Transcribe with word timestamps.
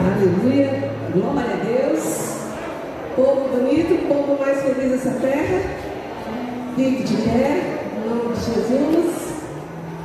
Aleluia. 0.00 0.90
Glória 1.12 1.52
a 1.52 1.64
Deus. 1.64 2.30
Povo 3.14 3.48
bonito, 3.48 4.08
povo 4.08 4.38
mais 4.40 4.62
feliz 4.62 4.92
dessa 4.92 5.10
terra. 5.20 5.60
Fique 6.74 7.02
de 7.02 7.16
pé, 7.16 7.80
em 7.96 8.08
nome 8.08 8.34
de 8.34 8.44
Jesus. 8.44 9.10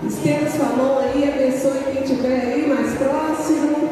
Estenda 0.05 0.49
sua 0.49 0.65
mão 0.65 0.99
aí, 0.99 1.31
abençoe 1.33 1.93
quem 1.93 2.03
estiver 2.03 2.41
aí 2.41 2.67
mais 2.67 2.93
próximo. 2.95 3.89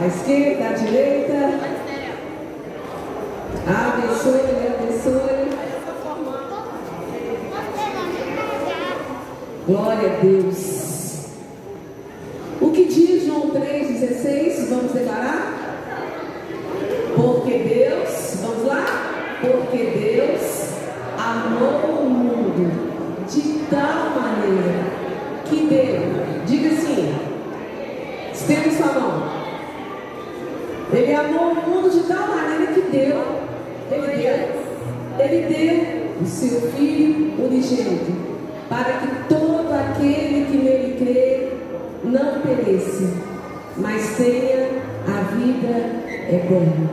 À 0.00 0.06
esquerda, 0.06 0.68
à 0.68 0.72
direita. 0.74 1.34
Abençoe, 3.66 4.40
abençoe. 4.78 5.48
Glória 9.66 10.12
a 10.12 10.20
Deus. 10.22 10.78
O 12.60 12.70
que 12.70 12.84
diz 12.84 13.26
João 13.26 13.50
3,16? 14.88 14.92
Vamos 14.92 14.92
declarar? 14.94 15.54
Porque 17.14 17.58
Deus, 17.58 18.36
vamos 18.40 18.66
lá? 18.66 18.84
Porque 19.40 19.76
Deus 19.76 20.68
amou 21.18 22.06
o 22.06 22.10
mundo 22.10 23.26
de 23.28 23.64
tal 23.70 24.10
maneira 24.10 24.84
que 25.44 25.66
deu. 25.66 26.44
Diga 26.46 26.68
assim, 26.68 27.14
estenda 28.32 28.70
sua 28.70 29.00
mão. 29.00 29.28
Ele 30.92 31.14
amou 31.14 31.52
o 31.52 31.68
mundo 31.68 31.90
de 31.90 32.00
tal 32.08 32.28
maneira 32.28 32.72
que 32.72 32.80
deu. 32.82 33.24
Ele 33.90 34.22
deu. 34.22 34.68
Ele 35.18 35.54
deu 35.54 36.22
o 36.22 36.26
seu 36.26 36.60
Filho 36.72 37.34
unigênito 37.44 38.27
vida 46.28 46.36
eterna. 46.36 46.90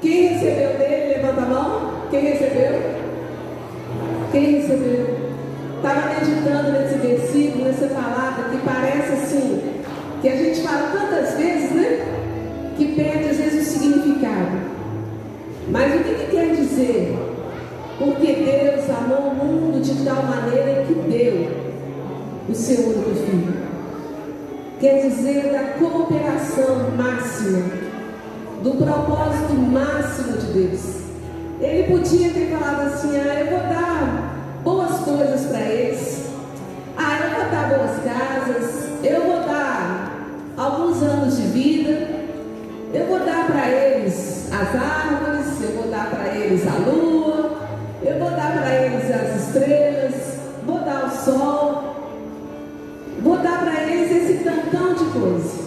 Quem 0.00 0.28
recebeu 0.28 0.78
dele, 0.78 1.14
levanta 1.16 1.42
a 1.42 1.46
mão. 1.46 1.90
Quem 2.10 2.20
recebeu? 2.20 2.80
Quem 4.32 4.60
recebeu? 4.60 5.30
Estava 5.76 6.14
meditando 6.14 6.72
nesse 6.72 6.94
versículo, 6.94 7.64
nessa 7.64 7.86
palavra, 7.88 8.50
que 8.50 8.58
parece 8.58 9.12
assim, 9.12 9.62
que 10.22 10.28
a 10.28 10.36
gente 10.36 10.60
fala 10.60 10.90
tantas 10.92 11.36
vezes, 11.36 11.70
né? 11.72 12.06
Que 12.76 12.94
perde 12.94 13.30
às 13.30 13.36
vezes 13.36 13.68
o 13.68 13.78
significado. 13.78 14.70
Mas 15.68 15.94
o 15.94 16.04
que, 16.04 16.14
que 16.14 16.30
quer 16.30 16.54
dizer? 16.54 17.18
Porque 17.98 18.32
Deus 18.32 18.90
amou 18.90 19.30
o 19.30 19.34
mundo 19.34 19.82
de 19.82 20.04
tal 20.04 20.22
maneira 20.22 20.84
que 20.86 20.94
deu 20.94 21.50
o 22.48 22.54
seu 22.54 22.86
único 22.86 23.10
filho. 23.10 23.70
Quer 24.80 25.06
dizer 25.06 25.52
da 25.52 25.78
cooperação 25.78 26.90
máxima, 26.96 27.79
propósito 28.84 29.52
máximo 29.52 30.38
de 30.38 30.46
Deus. 30.46 31.00
Ele 31.60 31.94
podia 31.94 32.30
ter 32.30 32.50
falado 32.50 32.86
assim: 32.86 33.10
ah, 33.18 33.40
eu 33.40 33.46
vou 33.50 33.60
dar 33.68 34.60
boas 34.64 35.00
coisas 35.00 35.46
para 35.46 35.60
eles, 35.60 36.26
ah, 36.96 37.18
eu 37.22 37.30
vou 37.34 37.50
dar 37.50 37.68
boas 37.68 37.90
casas, 38.02 38.88
eu 39.04 39.22
vou 39.22 39.40
dar 39.46 40.10
alguns 40.56 41.02
anos 41.02 41.36
de 41.36 41.42
vida, 41.42 42.08
eu 42.94 43.06
vou 43.06 43.20
dar 43.20 43.46
para 43.46 43.68
eles 43.68 44.48
as 44.50 44.74
árvores, 44.74 45.62
eu 45.62 45.76
vou 45.76 45.90
dar 45.90 46.10
para 46.10 46.34
eles 46.34 46.66
a 46.66 46.90
lua, 46.90 47.58
eu 48.02 48.18
vou 48.18 48.30
dar 48.30 48.52
para 48.52 48.74
eles 48.74 49.10
as 49.10 49.46
estrelas, 49.46 50.14
vou 50.66 50.80
dar 50.80 51.06
o 51.06 51.10
sol, 51.10 51.96
vou 53.22 53.36
dar 53.36 53.60
para 53.60 53.82
eles 53.84 54.10
esse 54.10 54.44
tantão 54.44 54.94
de 54.94 55.04
coisa. 55.10 55.60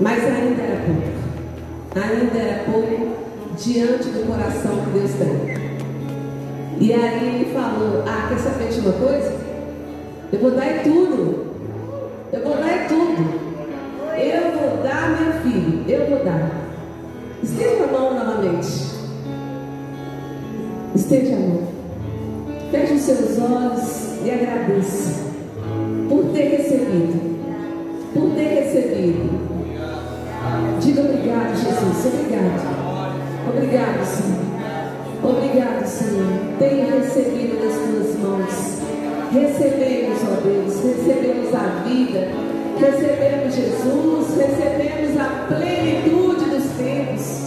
Mas 0.00 0.24
ainda 0.24 0.62
era 0.62 0.84
pouco. 0.84 1.13
Ainda 1.96 2.38
era 2.38 2.64
pouco 2.64 3.24
diante 3.56 4.08
do 4.08 4.26
coração 4.26 4.72
que 4.84 4.98
Deus 4.98 5.12
tem. 5.12 5.64
E 6.80 6.92
aí 6.92 7.36
ele 7.36 7.54
falou: 7.54 8.02
Ah, 8.04 8.26
quer 8.28 8.38
saber 8.38 8.68
de 8.68 8.80
uma 8.80 8.92
coisa? 8.92 9.32
Eu 10.32 10.40
vou 10.40 10.50
dar 10.50 10.66
é 10.66 10.78
tudo. 10.78 11.46
Eu 12.32 12.42
vou 12.42 12.56
dar 12.56 12.68
é 12.68 12.86
tudo. 12.88 13.44
Eu 14.16 14.58
vou 14.58 14.82
dar, 14.82 15.20
meu 15.20 15.32
filho. 15.42 15.84
Eu 15.88 16.06
vou 16.08 16.24
dar. 16.24 16.50
Estende 17.42 17.82
a 17.82 17.86
mão 17.86 18.14
novamente. 18.14 18.94
Estende 20.96 21.32
a 21.32 21.36
mão. 21.36 21.68
Feche 22.72 22.94
os 22.94 23.02
seus 23.02 23.38
olhos 23.38 24.18
e 24.24 24.30
agradeça 24.32 25.24
por 26.08 26.24
ter 26.32 26.56
recebido. 26.56 27.38
Por 28.12 28.30
ter 28.34 28.48
recebido. 28.48 29.53
Diga 30.80 31.00
obrigado, 31.02 31.54
Jesus. 31.56 32.06
Obrigado. 32.06 32.84
Obrigado, 33.48 34.04
Senhor. 34.04 34.44
Obrigado, 35.22 35.86
Senhor. 35.86 36.58
Tenha 36.58 36.90
recebido 36.90 37.60
das 37.62 37.74
tuas 37.74 38.18
mãos. 38.18 38.74
Recebemos, 39.32 40.18
ó 40.22 40.40
Deus, 40.42 40.74
recebemos 40.84 41.54
a 41.54 41.82
vida, 41.88 42.28
recebemos 42.78 43.54
Jesus, 43.54 44.36
recebemos 44.36 45.20
a 45.20 45.46
plenitude 45.48 46.50
dos 46.50 46.64
tempos, 46.76 47.40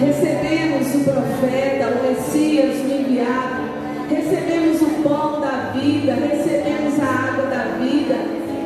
recebemos 0.00 0.94
o 0.94 1.04
profeta, 1.04 1.86
o 1.86 2.02
Messias, 2.02 2.76
o 2.80 2.92
enviado, 2.92 3.62
recebemos 4.10 4.82
o 4.82 5.02
pão 5.02 5.40
da 5.40 5.72
vida, 5.74 6.14
recebemos 6.14 6.98
a 6.98 7.30
água 7.30 7.46
da 7.46 7.78
vida, 7.78 8.16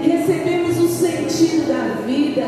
recebemos 0.02 0.78
o 0.78 0.88
sentido 0.88 1.68
da 1.68 2.04
vida, 2.06 2.46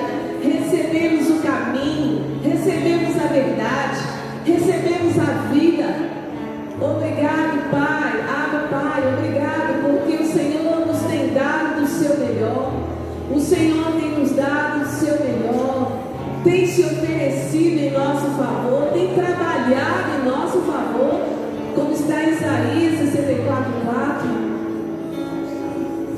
Como 21.74 21.92
está 21.92 22.22
em 22.22 22.30
Isaías 22.30 22.98
64, 23.10 23.72
4. 23.84 24.44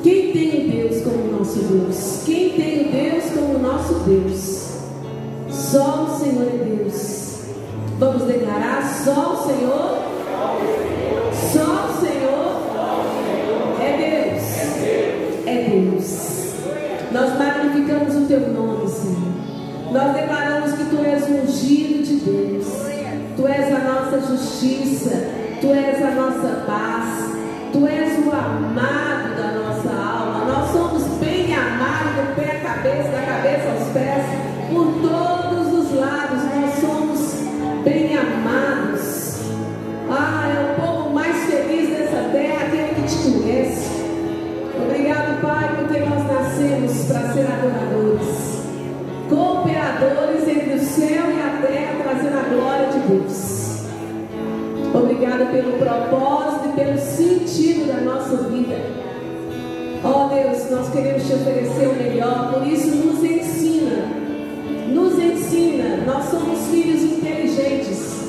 Quem 0.02 0.32
tem 0.32 0.68
Deus 0.70 1.02
como 1.02 1.38
nosso 1.38 1.58
Deus? 1.58 2.22
Quem 2.24 2.50
tem 2.50 2.90
Deus 2.90 3.24
como 3.34 3.58
nosso 3.58 3.94
Deus? 4.00 4.66
Só 5.50 6.04
o 6.04 6.18
Senhor 6.18 6.46
é 6.46 6.64
Deus. 6.64 7.40
Vamos 7.98 8.24
declarar: 8.24 8.82
só 9.04 9.32
o 9.32 9.46
Senhor 9.46 10.06
só 11.52 11.88
o 11.88 12.00
Senhor 12.00 12.62
é 13.80 13.90
Deus. 13.96 15.46
É 15.46 15.68
Deus. 15.70 16.52
Nós 17.12 17.38
magnificamos 17.38 18.14
o 18.14 18.26
teu 18.26 18.40
nome, 18.52 18.88
Senhor. 18.88 19.92
Nós 19.92 20.14
declaramos 20.14 20.72
que 20.72 20.84
tu 20.84 21.02
és 21.04 21.24
ungido 21.28 22.02
de 22.02 22.16
Deus. 22.16 22.66
Tu 23.36 23.46
és 23.46 23.74
a 23.74 23.78
nossa 23.78 24.20
justiça. 24.20 25.25
Tu 25.60 25.72
és 25.72 26.02
a 26.02 26.10
nossa 26.10 26.64
paz. 26.66 27.32
Tu 27.72 27.86
és 27.86 28.26
o 28.26 28.30
amado 28.30 29.36
da 29.36 29.52
nossa 29.52 29.88
alma. 29.88 30.44
Nós 30.44 30.70
somos 30.70 31.02
bem 31.18 31.54
amados 31.54 32.12
do 32.14 32.36
pé 32.36 32.58
à 32.58 32.60
cabeça, 32.60 33.08
da 33.08 33.22
cabeça 33.22 33.70
aos 33.70 33.88
pés, 33.92 34.24
por 34.68 34.86
todos 35.00 35.72
os 35.72 35.94
lados. 35.94 36.42
Nós 36.54 36.74
somos 36.78 37.82
bem 37.84 38.18
amados. 38.18 39.40
Ah, 40.10 40.46
é 40.46 40.72
o 40.72 40.80
povo 40.80 41.14
mais 41.14 41.34
feliz 41.46 41.88
dessa 41.88 42.28
terra, 42.32 42.66
aquele 42.66 42.94
que 42.94 43.08
te 43.08 43.16
conhece. 43.16 43.90
Obrigado, 44.84 45.40
Pai, 45.40 45.74
porque 45.78 46.00
nós 46.00 46.22
nascemos 46.32 47.04
para 47.06 47.32
ser 47.32 47.46
adoradores, 47.46 48.62
cooperadores 49.30 50.48
entre 50.48 50.74
o 50.74 50.84
céu 50.84 51.24
e 51.30 51.40
a 51.40 51.66
terra, 51.66 51.94
trazendo 52.02 52.38
a 52.38 52.42
glória 52.42 52.88
de 52.88 52.98
Deus. 53.08 53.35
Pelo 55.66 55.78
propósito 55.78 56.68
e 56.68 56.72
pelo 56.80 56.96
sentido 56.96 57.88
da 57.88 58.00
nossa 58.00 58.36
vida. 58.36 58.76
Ó 60.04 60.26
oh, 60.26 60.28
Deus, 60.28 60.70
nós 60.70 60.88
queremos 60.90 61.26
te 61.26 61.32
oferecer 61.32 61.88
o 61.88 61.94
melhor, 61.94 62.52
por 62.52 62.64
isso 62.64 62.94
nos 62.94 63.24
ensina. 63.24 64.06
Nos 64.94 65.18
ensina. 65.18 66.04
Nós 66.06 66.26
somos 66.26 66.68
filhos 66.68 67.02
inteligentes, 67.02 68.28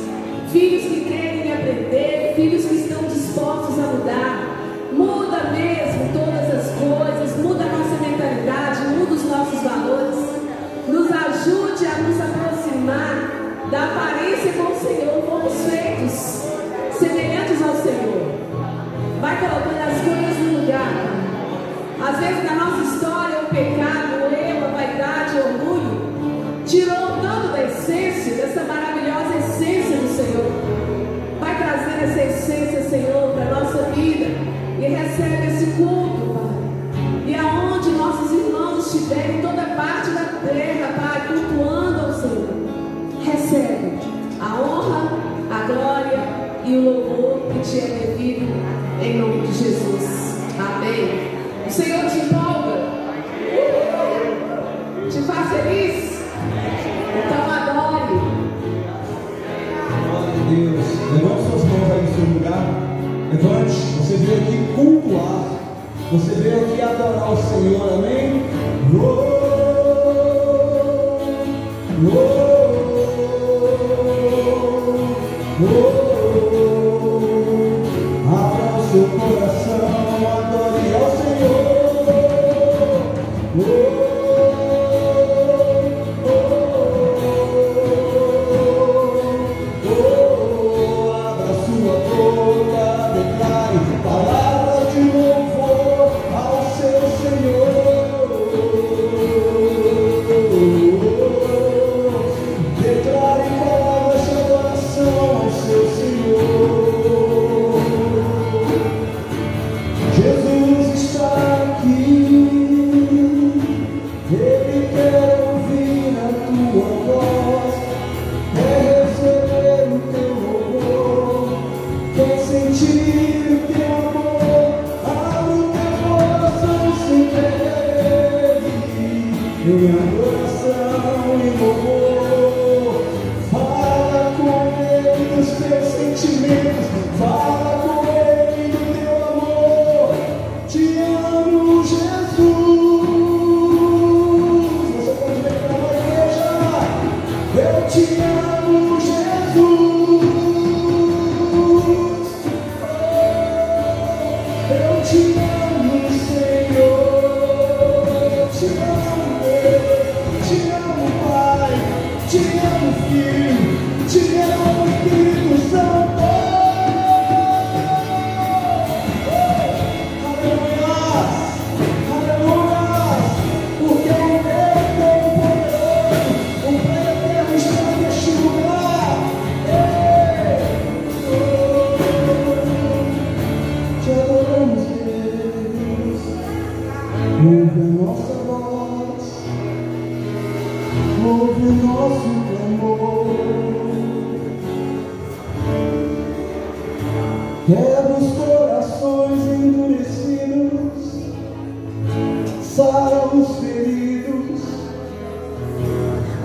filhos 0.51 0.83
que 0.85 1.01
querem 1.01 1.53
aprender, 1.53 2.33
filhos 2.35 2.65
que 2.65 2.73
estão 2.73 3.03
dispostos 3.03 3.77
a 3.77 3.87
mudar. 3.87 4.57
Muda 4.93 5.51
mesmo 5.51 6.09
todas 6.13 6.55
as 6.55 6.71
coisas, 6.73 7.37
muda 7.37 7.65
a 7.65 7.77
nossa 7.77 8.01
mentalidade, 8.01 8.87
muda 8.97 9.13
os 9.13 9.25
nossos 9.25 9.61
valores. 9.61 10.15
Nos 10.87 11.11
ajude 11.11 11.85
a 11.85 11.97
nos 11.99 12.19
aproximar 12.19 13.37
da 13.69 13.83
aparência 13.83 14.53
com 14.53 14.86
vezes 22.27 22.43
da 22.43 22.55
nossa 22.55 22.83
história, 22.83 23.39
o 23.39 23.45
pecado, 23.45 24.23
o 24.23 24.35
erro, 24.35 24.65
a 24.65 24.71
vaidade, 24.71 25.37
o 25.37 25.47
orgulho, 25.47 26.63
tirou 26.65 27.21
tanto 27.21 27.47
da 27.53 27.63
essência, 27.63 28.35
dessa 28.35 28.63
maravilhosa 28.63 29.37
essência 29.37 29.97
do 29.97 30.07
Senhor. 30.09 30.51
Vai 31.39 31.57
trazer 31.57 32.03
essa 32.03 32.23
essência, 32.23 32.89
Senhor, 32.89 33.33
para 33.33 33.45
a 33.45 33.59
nossa 33.59 33.83
vida 33.91 34.25
e 34.79 34.85
recebe 34.87 35.47
esse 35.47 35.65
culto, 35.77 36.33
Pai. 36.33 37.27
E 37.27 37.35
aonde 37.35 37.89
nossos 37.91 38.31
irmãos 38.31 38.93
estiverem, 38.93 39.41
toda 39.41 39.63
parte 39.75 40.09
da 40.09 40.25
terra, 40.49 40.93
Pai, 40.97 41.27
cultuando 41.27 42.07
ao 42.07 42.13
Senhor, 42.13 42.49
recebe 43.23 43.99
a 44.41 44.55
honra, 44.55 45.11
a 45.49 45.67
glória 45.67 46.19
e 46.65 46.75
o 46.75 46.83
louvor 46.83 47.53
que 47.53 47.59
te 47.59 47.79
é 47.79 47.87
devido, 47.87 48.47
em 49.01 49.17
nome 49.17 49.47
de 49.47 49.53
Jesus. 49.53 50.35
Amém. 50.59 51.36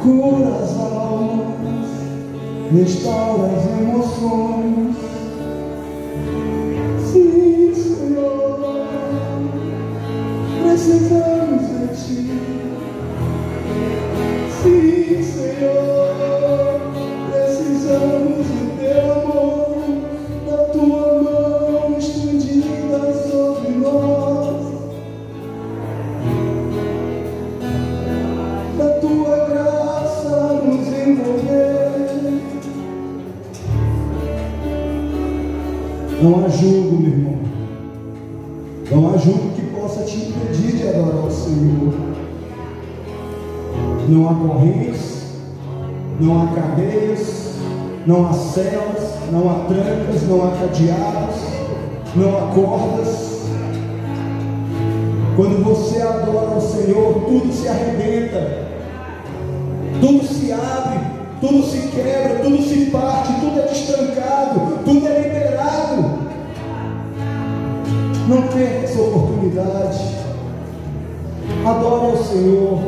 cura 0.02 0.48
as 0.56 0.76
almas, 0.80 1.86
restaura 2.72 3.52
as 3.52 3.64
emoções. 3.80 4.96
Sim, 7.12 7.72
Senhor, 7.72 8.86
precisamos 10.64 11.62
de 11.68 11.86
Ti. 12.04 12.20
Sim, 14.62 15.22
Senhor. 15.22 16.01
Não 48.12 48.28
há 48.28 48.32
celas, 48.34 49.14
não 49.30 49.50
há 49.50 49.54
trancas, 49.64 50.28
não 50.28 50.44
há 50.44 50.50
cadeados, 50.50 51.34
não 52.14 52.36
há 52.36 52.52
cordas. 52.52 53.46
Quando 55.34 55.64
você 55.64 56.02
adora 56.02 56.58
o 56.58 56.60
Senhor, 56.60 57.14
tudo 57.24 57.50
se 57.50 57.66
arrebenta, 57.66 58.66
tudo 59.98 60.26
se 60.26 60.52
abre, 60.52 61.00
tudo 61.40 61.62
se 61.62 61.88
quebra, 61.88 62.40
tudo 62.42 62.62
se 62.62 62.90
parte, 62.90 63.32
tudo 63.40 63.60
é 63.60 63.62
destrancado, 63.62 64.60
tudo 64.84 65.08
é 65.08 65.18
liberado. 65.18 66.02
Não 68.28 68.42
perca 68.42 68.84
essa 68.84 69.00
oportunidade. 69.00 70.16
Adore 71.64 72.12
o 72.12 72.24
Senhor, 72.24 72.78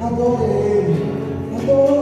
adore 0.00 0.44
Ele, 0.44 1.60
adore 1.60 2.01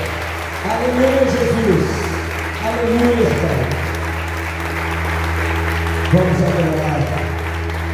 Aleluia, 0.71 1.25
Jesus. 1.25 1.85
Aleluia, 2.63 3.29
Pai. 3.41 3.59
Vamos 6.13 6.39
adorar. 6.47 7.01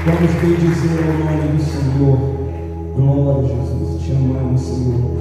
Vamos 0.06 0.32
bendizer 0.42 1.00
o 1.02 1.14
nome 1.26 1.48
do 1.54 1.64
Senhor. 1.64 2.20
Glória, 2.96 3.48
Jesus. 3.48 4.04
Te 4.04 4.12
amamos, 4.12 4.62
Senhor. 4.62 5.18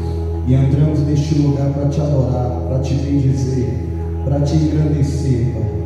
E 0.47 0.55
entramos 0.55 1.01
neste 1.01 1.39
lugar 1.39 1.71
para 1.71 1.89
te 1.89 1.99
adorar, 1.99 2.61
para 2.69 2.79
te 2.81 2.95
bendizer, 2.95 3.75
para 4.27 4.41
te 4.41 4.57
engrandecer, 4.57 5.55
Pai. 5.55 5.77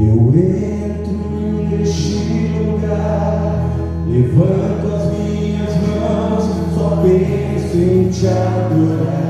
Eu 0.00 0.16
entro 0.34 1.16
neste 1.70 2.16
lugar, 2.58 3.64
levanto 4.08 4.86
as 4.92 5.04
minhas 5.12 5.72
mãos, 5.86 6.44
só 6.74 7.00
penso 7.02 7.76
em 7.76 8.10
te 8.10 8.26
adorar. 8.26 9.25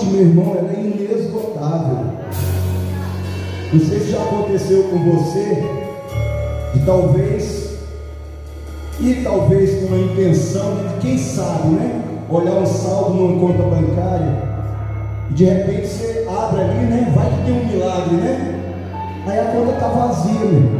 Fonte, 0.00 0.06
meu 0.06 0.20
irmão, 0.22 0.56
ela 0.56 0.72
é 0.72 0.80
inesgotável. 0.80 1.98
Não 3.72 3.80
sei 3.80 4.00
se 4.00 4.10
já 4.10 4.22
aconteceu 4.22 4.84
com 4.84 4.98
você, 4.98 5.62
de 6.74 6.80
talvez, 6.84 7.76
e 8.98 9.14
talvez 9.22 9.88
com 9.88 9.94
a 9.94 9.98
intenção 9.98 10.76
de, 10.76 11.00
quem 11.00 11.18
sabe, 11.18 11.68
né? 11.68 12.02
Olhar 12.28 12.54
um 12.54 12.66
saldo 12.66 13.14
numa 13.14 13.40
conta 13.40 13.62
bancária, 13.62 14.42
e 15.30 15.34
de 15.34 15.44
repente 15.44 15.86
você 15.86 16.26
abre 16.28 16.60
ali, 16.62 16.86
né? 16.86 17.12
Vai 17.14 17.30
que 17.30 17.44
tem 17.44 17.60
um 17.60 17.66
milagre, 17.66 18.16
né? 18.16 18.56
Aí 19.26 19.38
a 19.38 19.44
conta 19.44 19.72
está 19.72 19.88
vazia, 19.88 20.40
meu. 20.40 20.79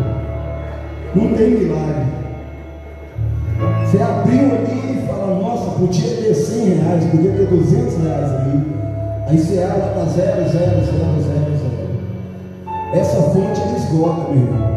Esgota, 13.91 14.31
meu 14.33 14.43
irmão. 14.43 14.71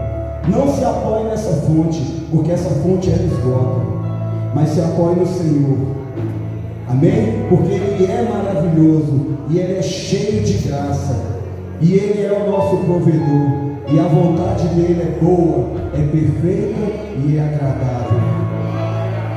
Não 0.48 0.68
se 0.68 0.84
apoie 0.84 1.24
nessa 1.26 1.54
fonte, 1.62 2.26
porque 2.32 2.52
essa 2.52 2.70
fonte 2.70 3.10
ela 3.10 3.24
esgota. 3.24 3.82
Mas 4.56 4.70
se 4.70 4.82
apoie 4.82 5.16
no 5.16 5.26
Senhor. 5.26 5.78
Amém? 6.90 7.46
Porque 7.50 7.72
Ele 7.72 8.06
é 8.06 8.28
maravilhoso 8.30 9.38
e 9.50 9.58
Ele 9.58 9.78
é 9.78 9.82
cheio 9.82 10.44
de 10.44 10.68
graça. 10.68 11.16
E 11.80 11.94
Ele 11.94 12.26
é 12.26 12.32
o 12.32 12.52
nosso 12.52 12.78
provedor. 12.78 13.64
E 13.88 14.00
a 14.00 14.04
vontade 14.04 14.68
dele 14.70 15.02
é 15.02 15.20
boa, 15.24 15.72
é 15.94 16.02
perfeita 16.08 16.80
e 17.26 17.38
é 17.38 17.42
agradável. 17.42 18.22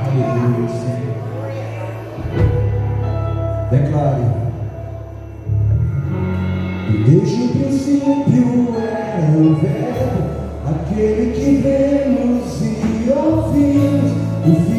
Aleluia, 0.07 0.69
Senhor. 0.69 1.07
Declare. 3.71 4.37
Desde 7.07 7.43
o 7.43 7.49
princípio 7.49 8.17
era 9.17 9.39
o 9.39 9.55
verbo, 9.55 10.27
aquele 10.67 11.33
que 11.33 11.57
vemos 11.63 12.61
e 12.61 13.11
ouvimos, 13.11 14.76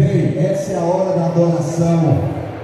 Vem, 0.00 0.38
essa 0.38 0.72
é 0.72 0.76
a 0.78 0.80
hora 0.80 1.14
da 1.14 1.26
adoração. 1.26 2.18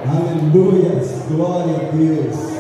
Aleluias, 0.09 1.11
glória 1.29 1.77
a 1.77 1.94
Deus. 1.94 2.56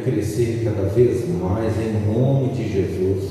Crescer 0.00 0.62
cada 0.64 0.88
vez 0.88 1.28
mais, 1.40 1.72
em 1.78 2.12
nome 2.12 2.48
de 2.52 2.68
Jesus. 2.68 3.30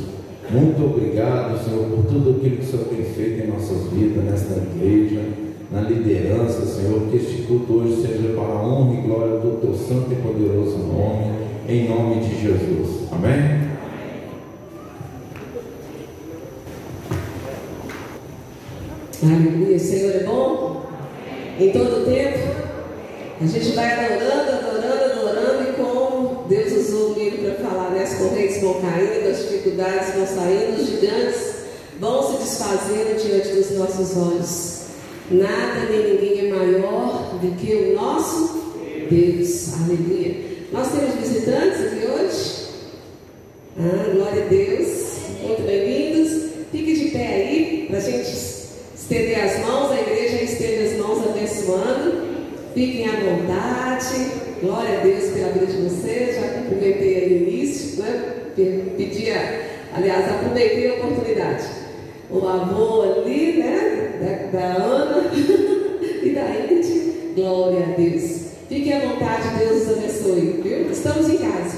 Muito 0.50 0.84
obrigado, 0.84 1.64
Senhor, 1.64 1.86
por 1.86 2.06
tudo 2.06 2.32
aquilo 2.32 2.58
que 2.58 2.64
o 2.64 2.66
Senhor 2.66 2.86
tem 2.86 3.04
feito 3.04 3.44
em 3.44 3.48
nossas 3.48 3.92
vidas, 3.92 4.24
nesta 4.24 4.56
igreja, 4.56 5.22
na 5.72 5.82
liderança, 5.82 6.66
Senhor, 6.66 7.02
que 7.10 7.18
este 7.18 7.44
culto 7.44 7.74
hoje 7.74 8.02
seja 8.02 8.34
para 8.34 8.54
a 8.54 8.68
honra 8.68 9.00
e 9.00 9.02
glória 9.04 9.40
do 9.40 9.62
teu 9.62 9.74
santo 9.76 10.12
e 10.12 10.16
poderoso 10.16 10.78
nome, 10.80 11.32
em 11.68 11.88
nome 11.88 12.22
de 12.22 12.42
Jesus. 12.42 13.08
Amém? 13.12 13.70
Aleluia, 19.22 19.78
Senhor 19.78 20.16
é 20.16 20.24
bom 20.24 20.82
em 21.60 21.72
todo 21.72 22.06
tempo. 22.06 22.40
A 23.42 23.46
gente 23.46 23.72
vai 23.76 23.94
adorando, 23.94 24.52
adorando, 24.52 25.04
adorando, 25.04 25.70
e 25.70 25.74
como 25.74 26.46
Deus 26.48 26.72
usou 26.72 27.12
o 27.12 27.20
livro 27.20 27.42
para 27.44 27.70
falar, 27.70 27.92
né? 27.92 28.04
As 28.04 28.16
correntes 28.16 28.62
vão 28.62 28.82
caindo, 28.82 29.30
as 29.30 29.49
dificuldades 29.60 30.16
vão 30.16 30.26
saindo, 30.26 30.82
os 30.82 30.90
gigantes 30.90 31.56
vão 32.00 32.24
se 32.24 32.38
desfazendo 32.44 33.22
diante 33.22 33.50
dos 33.50 33.72
nossos 33.72 34.18
olhos. 34.18 34.80
Nada 35.30 35.90
nem 35.90 36.14
ninguém 36.14 36.48
é 36.48 36.50
maior 36.50 37.38
do 37.42 37.56
que 37.56 37.74
o 37.74 37.96
nosso 37.96 38.62
Deus. 39.10 39.74
Aleluia. 39.74 40.36
Nós 40.72 40.92
temos 40.92 41.16
visitantes 41.16 41.82
aqui 41.82 42.08
hoje. 42.08 42.70
Ah, 43.78 44.12
glória 44.14 44.44
a 44.44 44.48
Deus. 44.48 45.18
Muito 45.44 45.64
bem-vindos. 45.64 46.50
Fique 46.72 46.94
de 46.94 47.12
pé 47.12 47.28
aí 47.28 47.86
para 47.88 47.98
a 47.98 48.02
gente 48.02 48.32
estender 48.96 49.44
as 49.44 49.60
mãos. 49.66 49.92
A 49.92 50.02
igreja 50.02 50.44
estende 50.44 50.88
as 50.88 50.98
mãos 50.98 51.28
abençoando. 51.28 52.30
Fiquem 52.74 53.08
à 53.08 53.20
vontade. 53.20 54.32
Glória 54.62 55.00
a 55.00 55.04
Deus 55.04 55.32
pela 55.34 55.52
vida 55.52 55.66
de 55.66 55.82
vocês. 55.82 56.36
Já 56.36 56.48
cumprimentei 56.54 57.16
aí 57.16 57.30
no 57.30 57.50
início, 57.50 58.04
né? 58.04 58.39
Pedia, 58.98 59.62
aliás, 59.96 60.30
aproveitei 60.30 60.90
a 60.90 60.94
oportunidade. 60.96 61.64
O 62.30 62.48
avô 62.48 63.02
ali, 63.04 63.54
né? 63.60 64.50
Da, 64.52 64.60
da 64.60 64.84
Ana 64.84 65.32
e 65.34 66.30
da 66.32 66.50
Ingrid. 66.50 67.34
Glória 67.36 67.86
a 67.86 67.96
Deus. 67.96 68.50
Fiquem 68.68 68.94
à 68.94 69.00
vontade, 69.00 69.58
Deus 69.58 69.84
os 69.84 69.98
abençoe, 69.98 70.62
viu? 70.62 70.92
Estamos 70.92 71.30
em 71.30 71.38
casa. 71.38 71.78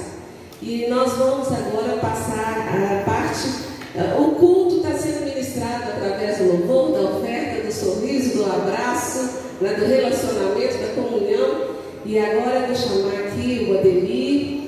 E 0.62 0.88
nós 0.90 1.14
vamos 1.14 1.48
agora 1.48 1.98
passar 1.98 3.02
a 3.02 3.04
parte. 3.04 3.72
O 4.20 4.36
culto 4.36 4.78
está 4.78 4.98
sendo 4.98 5.26
ministrado 5.26 5.84
através 5.92 6.38
do 6.38 6.48
louvor, 6.48 6.92
da 6.94 7.18
oferta, 7.18 7.66
do 7.66 7.72
sorriso, 7.72 8.38
do 8.38 8.46
abraço, 8.46 9.30
né, 9.60 9.74
do 9.74 9.86
relacionamento, 9.86 10.78
da 10.78 11.02
comunhão. 11.02 11.76
E 12.06 12.18
agora 12.18 12.60
eu 12.60 12.68
vou 12.68 12.76
chamar 12.76 13.28
aqui 13.28 13.68
o 13.70 13.80
Ademir, 13.80 14.61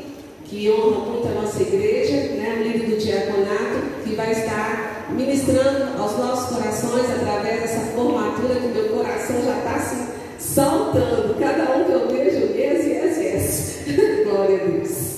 que 0.53 0.69
honra 0.69 0.99
muito 0.99 1.27
a 1.27 1.41
nossa 1.41 1.63
igreja, 1.63 2.35
né, 2.35 2.57
o 2.59 2.63
líder 2.63 2.91
do 2.91 2.97
diaconato, 2.97 4.03
que 4.03 4.13
vai 4.13 4.31
estar 4.31 5.07
ministrando 5.09 5.99
aos 5.99 6.15
nossos 6.17 6.55
corações 6.55 7.09
através 7.09 7.61
dessa 7.61 7.79
formatura 7.95 8.59
que 8.59 8.67
meu 8.67 8.89
coração 8.89 9.43
já 9.43 9.57
está 9.57 9.75
assim, 9.75 10.07
saltando. 10.37 11.35
Cada 11.39 11.75
um 11.75 11.85
que 11.85 11.91
eu 11.91 12.07
vejo, 12.07 12.53
yes, 12.53 12.85
yes, 12.85 13.17
yes. 13.17 14.25
Glória 14.25 14.61
a 14.61 14.65
Deus. 14.65 15.13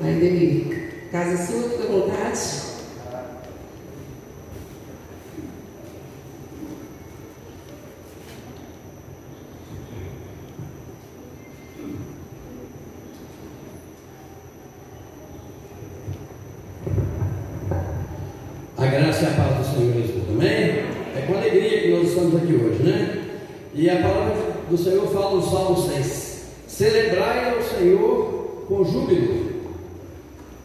Vai, 0.00 0.16
Ademir. 0.16 1.08
Casa 1.12 1.46
sua, 1.46 1.68
fica 1.70 1.84
à 1.84 1.86
vontade. 1.86 2.70
graça 18.90 19.24
e 19.24 19.26
a 19.26 19.30
paz 19.30 19.56
do 19.56 19.74
Senhor 19.74 19.92
Jesus. 19.94 20.28
Amém? 20.28 20.50
É 21.16 21.24
com 21.26 21.34
alegria 21.34 21.82
que 21.82 21.90
nós 21.90 22.08
estamos 22.08 22.36
aqui 22.36 22.54
hoje, 22.54 22.82
né? 22.82 23.24
E 23.74 23.88
a 23.88 24.02
palavra 24.02 24.36
do 24.68 24.76
Senhor 24.76 25.06
fala 25.08 25.36
no 25.36 25.42
Salmo 25.42 25.76
6: 25.76 26.44
Celebrai 26.66 27.54
ao 27.54 27.62
Senhor 27.62 28.64
com 28.68 28.79
júbilo, 28.92 29.50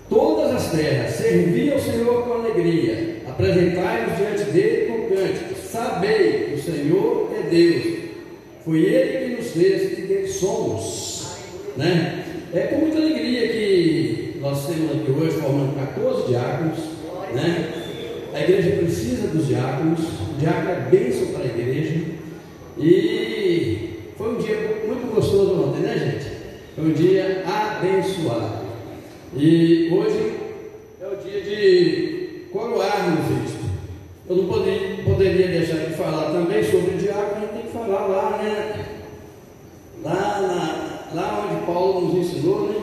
todas 0.10 0.52
as 0.52 0.72
terras, 0.72 1.12
servi 1.12 1.72
ao 1.72 1.80
Senhor 1.80 2.24
com 2.24 2.34
alegria, 2.34 3.22
apresentai-nos 3.28 4.18
diante 4.18 4.52
dele 4.52 4.86
com 4.88 5.16
cânticos, 5.16 5.58
sabei 5.70 6.46
que 6.46 6.54
o 6.56 6.64
Senhor 6.64 7.32
é 7.38 7.50
Deus, 7.50 7.84
foi 8.64 8.80
Ele 8.80 9.36
que 9.36 9.42
nos 9.42 9.52
fez 9.52 9.98
e 9.98 10.02
dele 10.02 10.28
somos, 10.28 11.38
né? 11.78 12.24
É 12.54 12.60
com 12.62 12.78
muita 12.78 12.98
alegria 12.98 13.48
que 13.50 14.38
nós 14.40 14.66
temos 14.68 14.92
aqui 14.92 15.12
hoje 15.12 15.38
formando 15.38 15.76
14 15.76 16.28
diáconos, 16.28 16.80
né? 17.34 17.84
A 18.36 18.42
igreja 18.42 18.76
precisa 18.76 19.30
dos 19.30 19.48
diáconos, 19.48 20.02
o 20.02 20.38
diácono 20.38 20.70
é 20.70 20.90
bênção 20.92 21.28
para 21.28 21.44
a 21.44 21.46
igreja. 21.46 22.02
E 22.78 23.92
foi 24.18 24.36
um 24.36 24.38
dia 24.38 24.84
muito 24.86 25.16
gostoso 25.16 25.70
ontem, 25.70 25.84
né, 25.84 25.98
gente? 25.98 26.36
Foi 26.76 26.84
um 26.84 26.92
dia 26.92 27.46
abençoado. 27.46 28.66
E 29.38 29.90
hoje 29.90 30.34
é 31.02 31.08
o 31.08 31.16
dia 31.16 31.42
de 31.44 32.48
coroarmos 32.52 33.24
isto. 33.46 33.66
Eu 34.28 34.36
não 34.36 34.48
poderia, 34.48 35.04
poderia 35.06 35.48
deixar 35.48 35.78
de 35.78 35.94
falar 35.94 36.34
também 36.34 36.62
sobre 36.62 36.96
o 36.96 36.98
diácono, 36.98 37.38
a 37.38 37.40
gente 37.40 37.54
tem 37.54 37.62
que 37.62 37.72
falar 37.72 38.06
lá, 38.06 38.38
né? 38.44 38.86
Lá, 40.04 41.08
na, 41.14 41.22
lá 41.22 41.48
onde 41.48 41.66
Paulo 41.66 42.02
nos 42.02 42.16
ensinou, 42.18 42.68
né? 42.68 42.76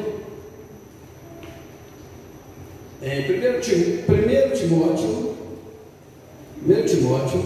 É, 3.03 3.21
primeiro, 3.21 3.61
primeiro 4.07 4.57
Timóteo 4.57 5.33
1 6.65 6.85
Timóteo, 6.87 7.43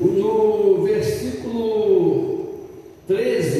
no 0.00 0.82
versículo 0.82 2.66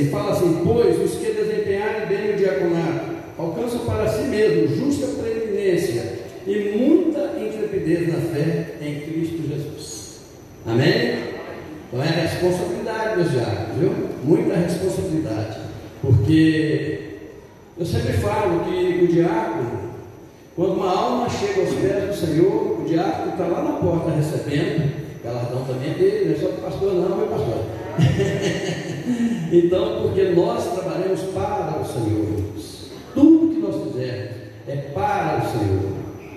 13, 0.00 0.10
fala 0.10 0.32
assim: 0.32 0.62
Pois 0.64 0.98
os 0.98 1.18
que 1.18 1.32
desempenharem 1.32 2.06
bem 2.08 2.30
o 2.30 2.36
diaconato 2.36 3.10
alcançam 3.38 3.80
para 3.80 4.08
si 4.08 4.22
mesmos 4.22 4.76
justa 4.76 5.06
preeminência 5.22 6.20
e 6.46 6.76
muita 6.76 7.38
intrepidez 7.38 8.08
na 8.08 8.20
fé 8.20 8.74
em 8.80 9.00
Cristo 9.00 9.48
Jesus. 9.48 10.20
Amém? 10.66 11.30
Então 11.88 12.02
é 12.02 12.06
responsabilidade 12.06 13.22
dos 13.22 13.32
diáconos, 13.32 13.78
viu? 13.78 13.92
Muita 14.24 14.54
responsabilidade. 14.54 15.58
Porque 16.00 17.00
eu 17.78 17.84
sempre 17.84 18.12
falo 18.14 18.64
que 18.64 19.04
o 19.04 19.08
diácono 19.08 19.90
quando 20.56 20.74
uma 20.74 20.90
alma 20.90 21.28
chega 21.30 21.60
aos 21.62 21.72
pés 21.74 22.04
do 22.04 22.14
Senhor, 22.14 22.80
o 22.82 22.84
diácono 22.86 23.32
está 23.32 23.46
lá 23.46 23.62
na 23.62 23.72
porta 23.78 24.10
recebendo, 24.10 24.92
galardão 25.24 25.64
também 25.64 25.92
é 25.92 25.94
dele, 25.94 26.24
não 26.26 26.34
é 26.34 26.38
só 26.38 26.48
do 26.48 26.60
pastor, 26.60 26.94
não, 26.94 27.16
meu 27.16 27.26
pastor. 27.28 27.64
então, 29.52 30.02
porque 30.02 30.22
nós 30.30 30.72
trabalhamos 30.74 31.20
para 31.34 31.80
o 31.80 31.84
Senhor, 31.84 32.44
tudo 33.14 33.54
que 33.54 33.60
nós 33.60 33.82
fizermos 33.82 34.30
é 34.68 34.76
para 34.94 35.42
o 35.44 35.58
Senhor, 35.58 35.92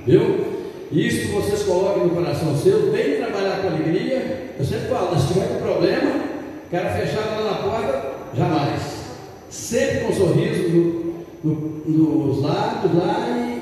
viu? 0.05 0.53
Isso 0.91 1.31
vocês 1.31 1.63
coloquem 1.63 2.03
no 2.03 2.15
coração 2.15 2.55
seu, 2.57 2.91
vem 2.91 3.17
trabalhar 3.17 3.61
com 3.61 3.67
alegria. 3.67 4.51
Eu 4.57 4.65
sempre 4.65 4.87
falo, 4.89 5.19
se 5.19 5.33
tiver 5.33 5.59
problema, 5.59 6.23
cara 6.71 6.89
fechado 6.91 7.43
lá 7.43 7.51
na 7.51 7.57
porta, 7.69 8.11
jamais. 8.35 8.81
Sempre 9.49 9.99
com 10.01 10.11
um 10.11 10.15
sorriso 10.15 10.69
no, 10.69 11.53
no, 11.85 12.27
nos 12.27 12.41
lábios 12.43 12.95
lá 12.95 13.27
e 13.29 13.61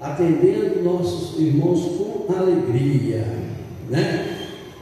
atendendo 0.00 0.82
nossos 0.82 1.38
irmãos 1.38 1.80
com 1.80 2.34
alegria, 2.34 3.26
né? 3.90 4.36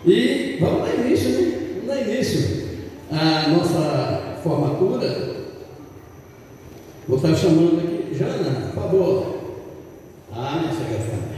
E 0.07 0.59
vamos 0.61 0.83
dar 0.83 0.95
início, 0.95 1.31
né? 1.31 1.59
Vamos 1.75 1.87
dar 1.89 2.09
início 2.09 2.54
à 3.15 3.49
nossa 3.49 4.39
formatura. 4.43 5.35
Vou 7.07 7.17
estar 7.17 7.35
chamando 7.37 7.79
aqui, 7.79 8.15
Jana, 8.15 8.73
por 8.73 8.83
favor. 8.83 9.35
Ah, 10.33 10.59
minha 10.61 10.73
secretária. 10.73 11.35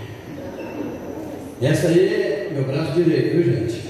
Essa 1.60 1.88
aí 1.88 2.14
é 2.14 2.50
meu 2.52 2.64
braço 2.64 2.92
direito, 2.92 3.36
viu 3.36 3.44
gente? 3.44 3.82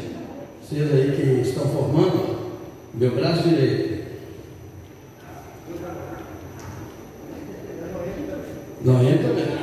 Vocês 0.62 0.92
aí 0.92 1.12
que 1.12 1.48
estão 1.48 1.68
formando, 1.68 2.56
meu 2.94 3.14
braço 3.14 3.48
direito. 3.48 4.06
Não 8.84 9.02
entra 9.02 9.32
mesmo. 9.32 9.55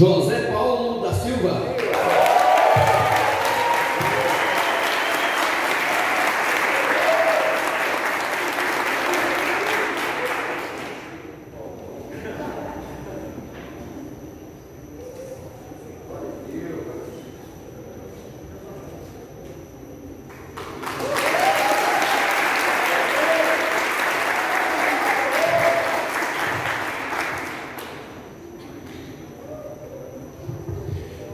José 0.00 0.39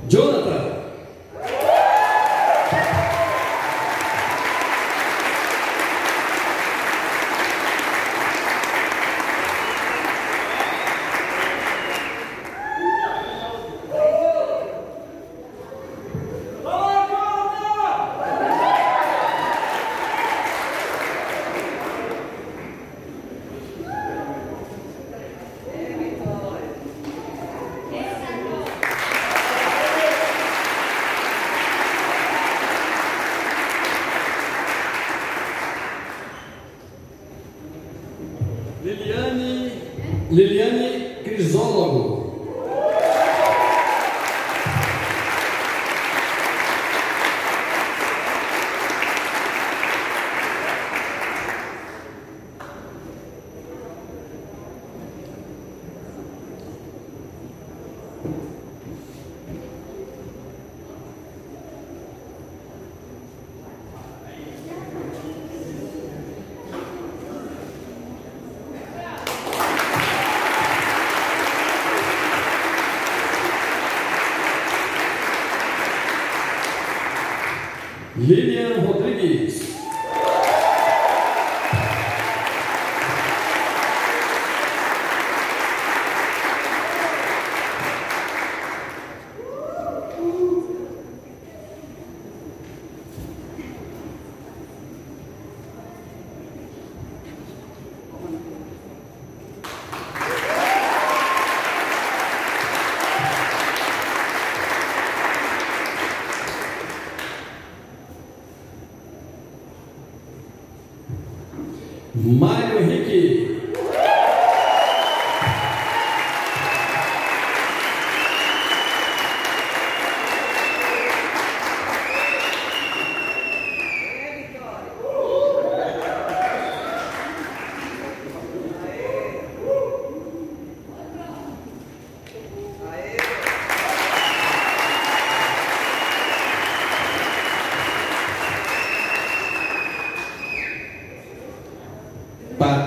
Jonathan. 0.09 0.56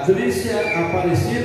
Patrícia 0.10 0.58
Aparecida 0.76 1.39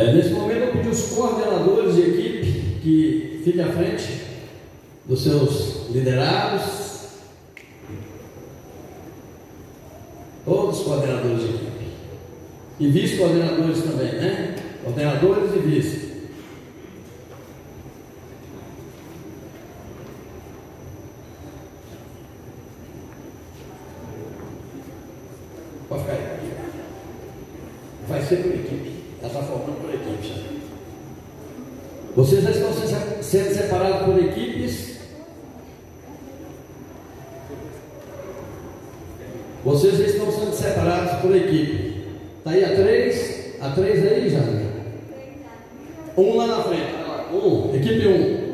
É, 0.00 0.14
nesse 0.14 0.30
momento 0.30 0.60
eu 0.60 0.72
pedi 0.72 0.88
os 0.88 1.12
coordenadores 1.12 1.94
de 1.94 2.00
equipe 2.00 2.80
que 2.82 3.42
fiquem 3.44 3.62
à 3.62 3.70
frente 3.70 4.22
dos 5.04 5.22
seus 5.22 5.59
Um 46.20 46.36
lá 46.36 46.46
na 46.48 46.62
frente, 46.62 46.92
um, 47.32 47.74
equipe 47.74 48.06
1. 48.06 48.10
Um. 48.10 48.49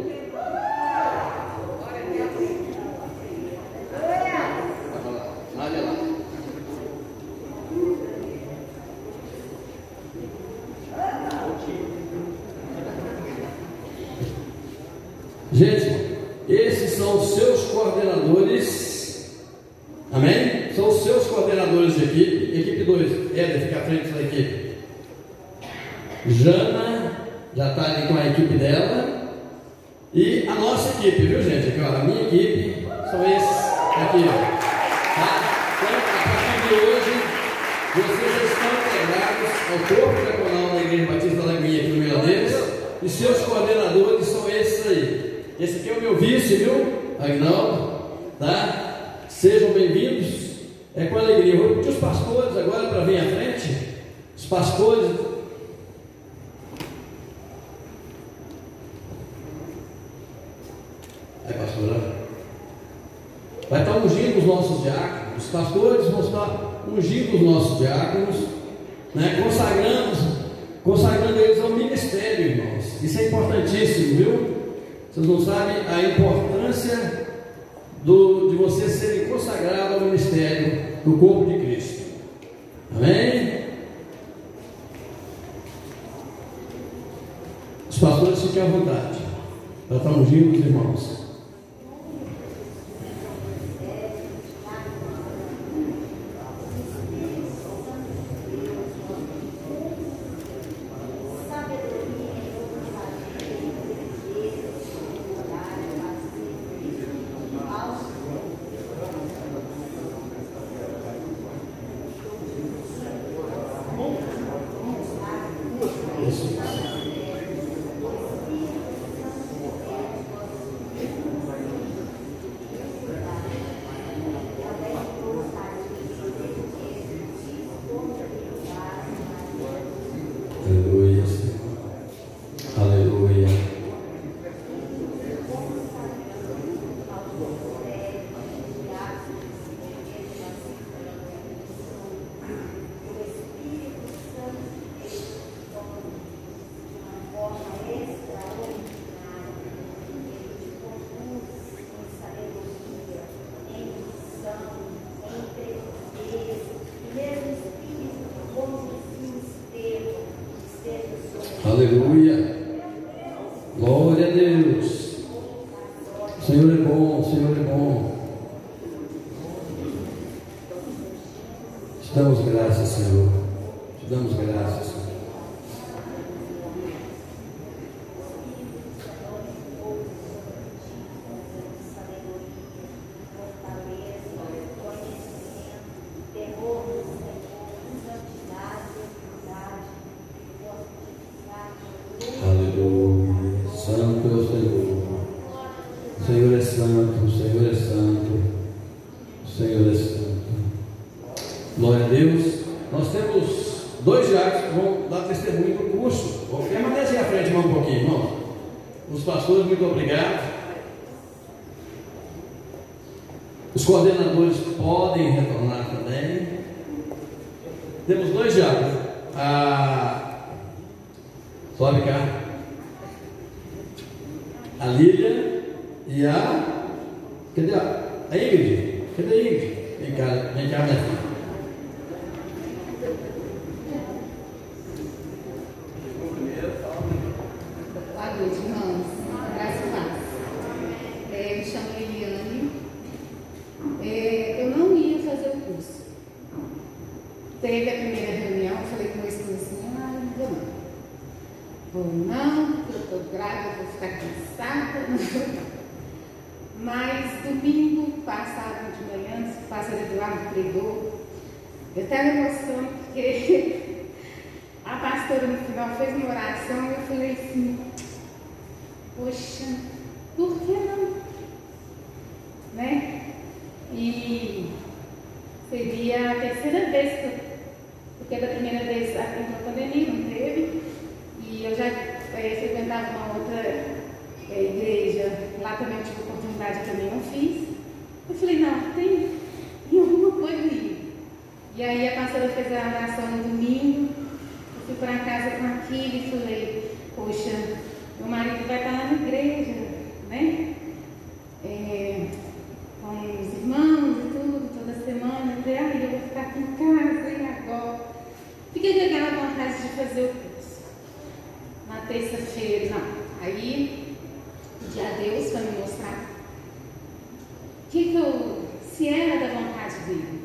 se 318.97 319.09
era 319.09 319.39
da 319.39 319.55
vontade 319.55 319.99
dele. 320.07 320.41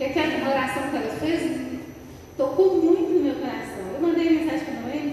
É 0.00 0.04
e 0.04 0.06
aquela 0.06 0.50
oração 0.50 0.90
que 0.90 0.96
ela 0.96 1.16
fez 1.20 1.60
tocou 2.36 2.82
muito 2.82 3.12
no 3.12 3.20
meu 3.20 3.34
coração. 3.36 3.94
Eu 3.94 4.00
mandei 4.00 4.30
mensagem 4.30 4.66
para 4.66 4.80
Noemi, 4.80 5.05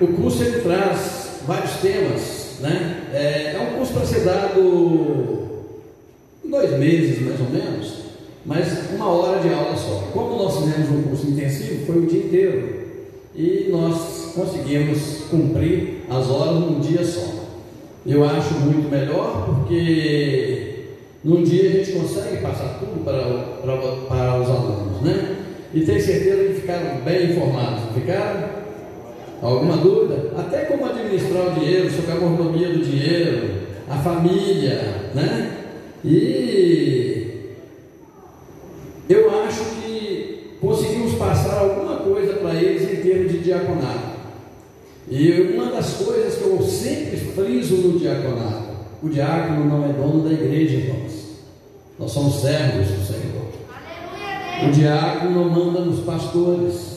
O 0.00 0.06
curso 0.06 0.44
ele 0.44 0.60
traz 0.60 1.40
vários 1.46 1.72
temas, 1.80 2.58
né? 2.60 3.08
É, 3.12 3.56
é 3.56 3.60
um 3.60 3.78
curso 3.78 3.92
para 3.94 4.06
ser 4.06 4.20
dado 4.20 5.48
em 6.44 6.48
dois 6.50 6.78
meses, 6.78 7.20
mais 7.20 7.40
ou 7.40 7.50
menos, 7.50 7.94
mas 8.46 8.90
uma 8.94 9.08
hora 9.08 9.40
de 9.40 9.52
aula 9.52 9.76
só. 9.76 10.08
Como 10.12 10.36
nós 10.36 10.56
fizemos 10.58 10.90
um 10.90 11.02
curso 11.02 11.26
intensivo, 11.26 11.84
foi 11.86 11.98
o 11.98 12.06
dia 12.06 12.24
inteiro 12.24 12.78
e 13.34 13.68
nós 13.70 14.32
conseguimos 14.34 15.24
cumprir 15.30 16.04
as 16.08 16.30
horas 16.30 16.60
num 16.60 16.78
dia 16.78 17.04
só. 17.04 17.34
Eu 18.06 18.24
acho 18.24 18.54
muito 18.54 18.88
melhor 18.88 19.46
porque 19.46 20.84
num 21.24 21.42
dia 21.42 21.70
a 21.70 21.72
gente 21.72 21.92
consegue 21.92 22.36
passar 22.36 22.78
tudo 22.78 23.04
para, 23.04 23.20
para, 23.62 23.76
para 24.06 24.40
os 24.40 24.48
alunos, 24.48 25.02
né? 25.02 25.36
E 25.74 25.80
tenho 25.80 26.00
certeza 26.00 26.44
que 26.44 26.60
ficaram 26.60 27.00
bem 27.04 27.32
informados, 27.32 27.92
ficaram? 27.94 28.67
Alguma 29.40 29.76
dúvida? 29.76 30.32
Até 30.36 30.64
como 30.64 30.86
administrar 30.86 31.48
o 31.48 31.60
dinheiro, 31.60 31.90
sobre 31.90 32.12
a 32.12 32.16
mordomia 32.16 32.68
do 32.68 32.84
dinheiro, 32.84 33.58
a 33.88 33.96
família, 33.96 35.10
né? 35.14 35.58
E 36.04 37.28
eu 39.08 39.42
acho 39.42 39.64
que 39.76 40.56
conseguimos 40.60 41.14
passar 41.14 41.58
alguma 41.58 41.96
coisa 41.96 42.34
para 42.34 42.54
eles 42.54 42.82
em 42.82 43.02
termos 43.02 43.32
de 43.32 43.38
diaconato. 43.38 44.18
E 45.10 45.32
uma 45.54 45.72
das 45.72 45.94
coisas 45.94 46.34
que 46.34 46.44
eu 46.44 46.62
sempre 46.62 47.16
friso 47.16 47.76
no 47.76 47.98
diaconato, 47.98 48.68
o 49.02 49.08
diácono 49.08 49.64
não 49.64 49.84
é 49.84 49.92
dono 49.92 50.24
da 50.24 50.32
igreja, 50.32 50.76
irmãos. 50.76 51.12
Nós 51.98 52.10
somos 52.10 52.42
servos 52.42 52.88
do 52.88 53.06
Senhor. 53.06 53.48
O 54.68 54.72
diácono 54.72 55.30
não 55.30 55.48
manda 55.48 55.80
nos 55.80 56.00
pastores. 56.00 56.87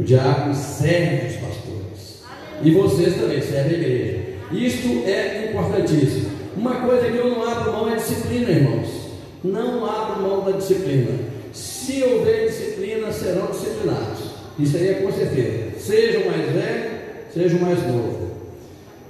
O 0.00 0.02
diácono 0.02 0.54
serve 0.54 1.26
os 1.26 1.36
pastores. 1.36 2.22
E 2.62 2.70
vocês 2.70 3.14
também 3.16 3.42
servem 3.42 3.74
a 3.74 3.78
igreja. 3.78 4.18
Isto 4.52 4.88
é 5.06 5.50
importantíssimo. 5.50 6.30
Uma 6.56 6.76
coisa 6.76 7.10
que 7.10 7.16
eu 7.16 7.30
não 7.30 7.48
abro 7.48 7.72
mão 7.72 7.92
é 7.92 7.96
disciplina, 7.96 8.50
irmãos. 8.50 8.88
Não 9.44 9.84
abro 9.84 10.22
mão 10.22 10.44
da 10.44 10.52
disciplina. 10.52 11.10
Se 11.52 12.02
houver 12.04 12.48
disciplina, 12.48 13.12
serão 13.12 13.46
disciplinados. 13.46 14.32
Isso 14.58 14.76
aí 14.76 14.88
é 14.88 14.94
com 14.94 15.12
certeza. 15.12 15.78
Seja 15.78 16.18
o 16.20 16.26
mais 16.26 16.50
velho, 16.52 16.90
seja 17.32 17.56
o 17.56 17.60
mais 17.60 17.82
novo. 17.86 18.32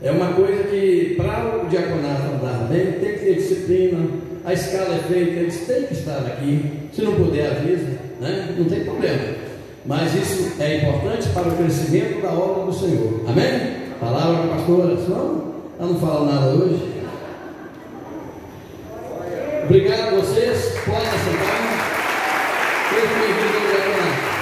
É 0.02 0.10
uma 0.10 0.32
coisa 0.32 0.64
que, 0.64 1.14
para 1.16 1.62
o 1.64 1.68
diaconato 1.68 2.22
andar 2.22 2.68
bem, 2.68 2.92
tem 2.92 3.12
que 3.12 3.18
ter 3.20 3.34
disciplina. 3.34 4.08
A 4.44 4.52
escala 4.52 4.96
é 4.96 4.98
feita, 4.98 5.32
eles 5.32 5.60
têm 5.66 5.84
que 5.84 5.94
estar 5.94 6.18
aqui. 6.18 6.88
Se 6.92 7.02
não 7.02 7.14
puder, 7.14 7.52
avisa, 7.52 7.86
né? 8.20 8.54
não 8.58 8.64
tem 8.64 8.84
problema. 8.84 9.51
Mas 9.84 10.14
isso 10.14 10.62
é 10.62 10.76
importante 10.76 11.28
para 11.30 11.48
o 11.48 11.56
crescimento 11.56 12.22
da 12.22 12.30
obra 12.30 12.66
do 12.66 12.72
Senhor. 12.72 13.20
Amém? 13.28 13.82
Palavra 13.98 14.46
da 14.46 14.54
pastora, 14.54 14.94
não? 14.94 15.52
Ela 15.78 15.88
não 15.90 15.98
fala 15.98 16.32
nada 16.32 16.46
hoje. 16.50 17.02
Obrigado 19.64 20.00
a 20.00 20.20
vocês. 20.20 20.78
Podem 20.84 21.02
sentar. 21.02 21.82
Sejam 22.90 23.18
bem-vindos 23.18 23.56
ao 23.56 23.62
diaconato. 23.70 24.32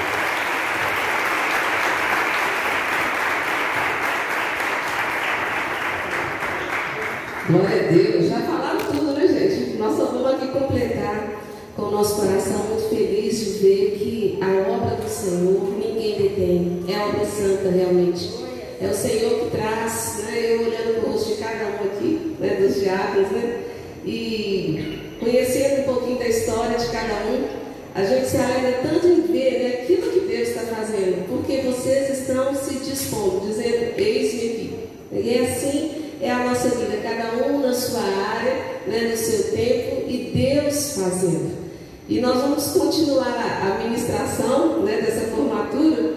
Glória 7.49 7.81
a 7.81 7.93
Deus. 7.93 8.29
Já 8.29 8.41
falaram 8.41 8.79
tudo, 8.81 9.13
né, 9.13 9.27
gente? 9.27 9.79
Nós 9.79 9.97
só 9.97 10.05
vamos 10.05 10.35
aqui 10.35 10.49
completar 10.49 11.31
com 11.81 11.87
o 11.87 11.91
nosso 11.93 12.17
coração 12.17 12.59
muito 12.69 12.91
feliz 12.91 13.39
de 13.39 13.51
ver 13.61 13.99
que 13.99 14.39
a 14.43 14.71
obra 14.71 14.97
do 14.97 15.09
Senhor 15.09 15.79
ninguém 15.79 16.19
detém. 16.19 16.85
É 16.89 16.99
obra 17.07 17.25
santa, 17.25 17.71
realmente. 17.71 18.29
É 18.81 18.87
o 18.87 18.95
Senhor 18.95 19.41
que 19.41 19.57
traz, 19.57 20.25
né? 20.27 20.55
Eu 20.55 20.61
olhando 20.67 20.99
o 20.99 21.11
rosto 21.11 21.35
de 21.35 21.43
cada 21.43 21.65
um 21.65 21.87
aqui, 21.87 22.37
né? 22.39 22.57
Dos 22.61 22.75
diabos, 22.81 23.31
né? 23.33 23.63
E 24.05 24.99
conhecendo 25.19 25.81
um 25.81 25.85
pouquinho 25.85 26.19
da 26.19 26.29
história 26.29 26.79
de 26.79 26.87
cada 26.89 27.15
um, 27.31 27.49
a 27.95 28.05
gente 28.05 28.29
se 28.29 28.37
alegra 28.37 28.81
tanto 28.83 29.07
em 29.07 29.21
ver 29.23 29.59
né, 29.59 29.83
aquilo 29.83 30.11
que 30.11 30.21
Deus 30.21 30.49
está 30.49 30.63
fazendo, 30.63 31.27
porque 31.29 31.61
vocês 31.63 32.21
estão 32.21 32.55
se 32.55 32.75
dispondo, 32.77 33.47
dizendo, 33.47 33.99
eis-me 33.99 34.51
aqui. 34.51 34.75
E 35.13 35.35
é 35.35 35.51
assim 35.51 36.01
é 36.23 36.31
a 36.31 36.45
nossa 36.45 36.69
vida, 36.69 36.99
cada 37.03 37.47
um 37.47 37.61
na 37.61 37.73
sua 37.73 38.01
área, 38.01 38.55
né, 38.87 39.09
no 39.11 39.17
seu 39.17 39.51
tempo, 39.53 40.05
e 40.07 40.31
Deus 40.35 40.93
fazendo. 40.93 41.60
E 42.11 42.21
nós 42.21 42.41
vamos 42.41 42.73
continuar 42.73 43.63
a 43.63 43.85
ministração 43.85 44.81
né, 44.81 45.01
dessa 45.01 45.29
formatura, 45.29 46.17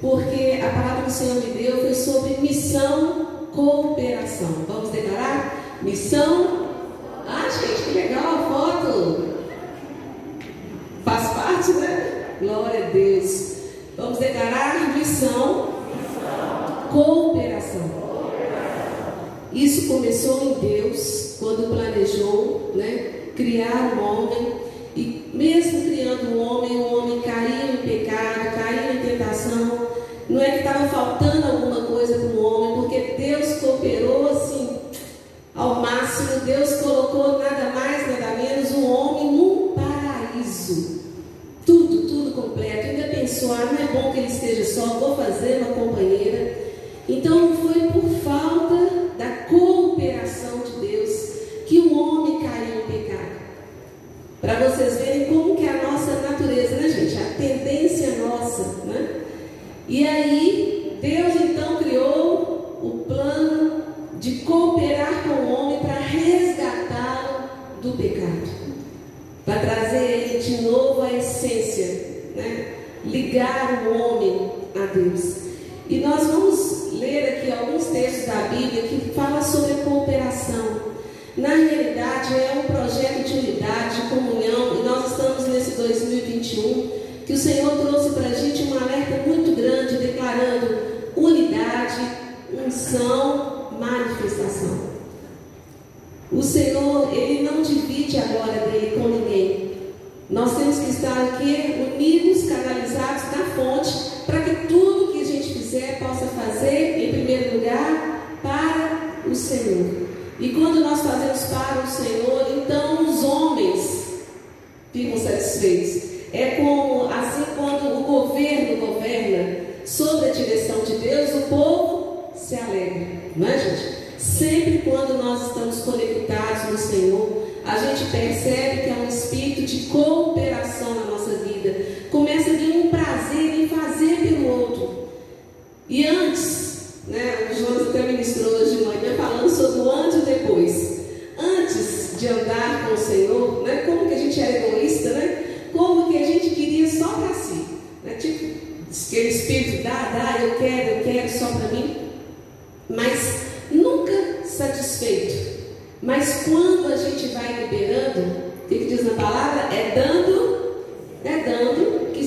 porque 0.00 0.60
a 0.62 0.70
palavra 0.70 1.02
que 1.02 1.10
o 1.10 1.12
Senhor 1.12 1.34
me 1.34 1.52
deu 1.60 1.78
foi 1.78 1.94
sobre 1.94 2.36
missão, 2.40 3.48
cooperação. 3.52 4.46
Vamos 4.68 4.90
declarar? 4.90 5.80
Missão. 5.82 6.68
Ah, 7.26 7.48
gente, 7.50 7.82
que 7.82 7.90
legal 7.90 8.22
a 8.24 8.38
foto. 8.38 9.34
Faz 11.04 11.26
parte, 11.32 11.72
né? 11.72 12.36
Glória 12.40 12.86
a 12.86 12.90
Deus. 12.90 13.54
Vamos 13.96 14.18
declarar 14.20 14.96
missão, 14.96 15.72
cooperação. 16.92 17.90
Isso 19.52 19.88
começou 19.88 20.40
em 20.40 20.54
Deus, 20.60 21.36
quando 21.40 21.68
planejou 21.68 22.70
né, 22.76 23.32
criar 23.34 23.92
o 23.96 24.04
homem. 24.04 24.61
Mesmo 25.42 25.90
criando 25.90 26.36
o 26.36 26.40
homem, 26.40 26.76
o 26.76 26.98
homem 26.98 27.20
caiu 27.20 27.74
em 27.74 27.76
pecado, 27.78 28.54
caiu 28.54 28.94
em 28.94 29.00
tentação. 29.00 29.88
Não 30.30 30.40
é 30.40 30.52
que 30.52 30.58
estava 30.58 30.86
faltando 30.86 31.44
alguma 31.44 31.80
coisa 31.80 32.14
para 32.14 32.28
o 32.28 32.44
homem, 32.44 32.74
porque 32.76 33.16
Deus 33.18 33.58
cooperou 33.58 34.30
assim 34.30 34.78
ao 35.52 35.80
máximo. 35.80 36.42
Deus 36.46 36.74
colocou 36.74 37.40
nada 37.40 37.70
mais, 37.70 38.06
nada 38.06 38.36
menos 38.36 38.70
o 38.70 38.86
homem 38.86 39.32
num 39.32 39.74
paraíso. 39.74 41.00
Tudo, 41.66 42.06
tudo 42.06 42.40
completo. 42.40 42.86
Ainda 42.86 43.08
pensou, 43.08 43.52
ah, 43.52 43.64
não 43.64 43.82
é 43.82 44.00
bom 44.00 44.12
que 44.12 44.20
ele 44.20 44.28
esteja 44.28 44.64
só, 44.64 44.86
vou 45.00 45.16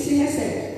se 0.06 0.14
recebe. 0.14 0.76